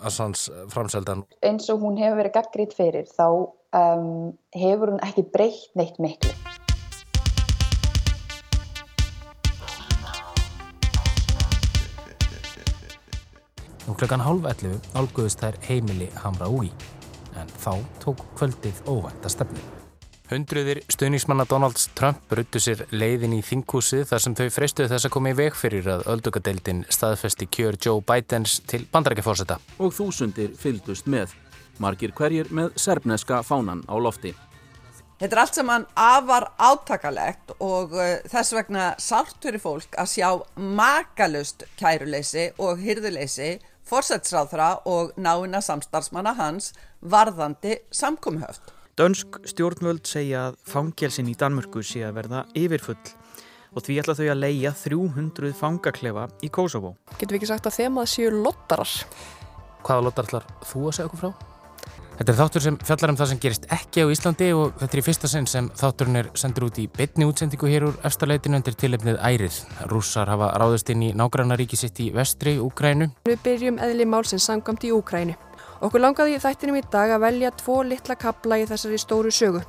[0.10, 1.20] Assans framseldan.
[1.46, 6.34] Eins og hún hefur verið gaggrít fyrir þá um, hefur hún ekki breytt neitt miklu.
[13.86, 16.74] Nú klukkan hálf 11 álguðist þær heimili Hamra Úi
[17.38, 19.81] en þá tók kvöldið óvænt að stefnu.
[20.32, 25.12] Hundruðir stuðningsmanna Donalds Trump bruttu sér leiðin í þinghúsið þar sem þau freistuðu þess að
[25.12, 29.60] koma í veg fyrir að öldungadeildin staðfesti kjör Joe Bidens til bandarækjafórseta.
[29.84, 31.36] Og þúsundir fylgdust með,
[31.84, 34.32] margir hverjir með serbneska fánan á lofti.
[35.20, 40.30] Þetta er allt saman afar átakalegt og uh, þess vegna sátt fyrir fólk að sjá
[40.56, 46.72] makalust kæruleysi og hyrðuleysi fórsætsráðra og náina samstarfsmanna hans
[47.04, 48.78] varðandi samkomihöft.
[49.00, 53.00] Dönsk stjórnvöld segja að fangelsin í Danmörku sé að verða yfirfull
[53.72, 56.98] og því ætla þau að leia 300 fangaklefa í Kosovo.
[57.16, 58.98] Getur við ekki sagt að þemað séu lottarar?
[59.86, 61.48] Hvaða lottar ætlar þú að segja okkur frá?
[62.22, 65.00] Þetta er þáttur sem fjallar um það sem gerist ekki á Íslandi og þetta er
[65.00, 68.76] í fyrsta sinn sem þátturinn er sendur út í betni útsendingu hér úr eftirleitinu undir
[68.78, 69.62] tilefnið ærið.
[69.90, 73.08] Rússar hafa ráðist inn í nágrannaríki sitt í vestri Úkrænu.
[73.26, 75.40] Við byrjum eðli málsins samkvæmt í Úkrænu.
[75.82, 79.64] Okkur langaði í þættinum í dag að velja tvo litla kabla í þessari stóru sögu.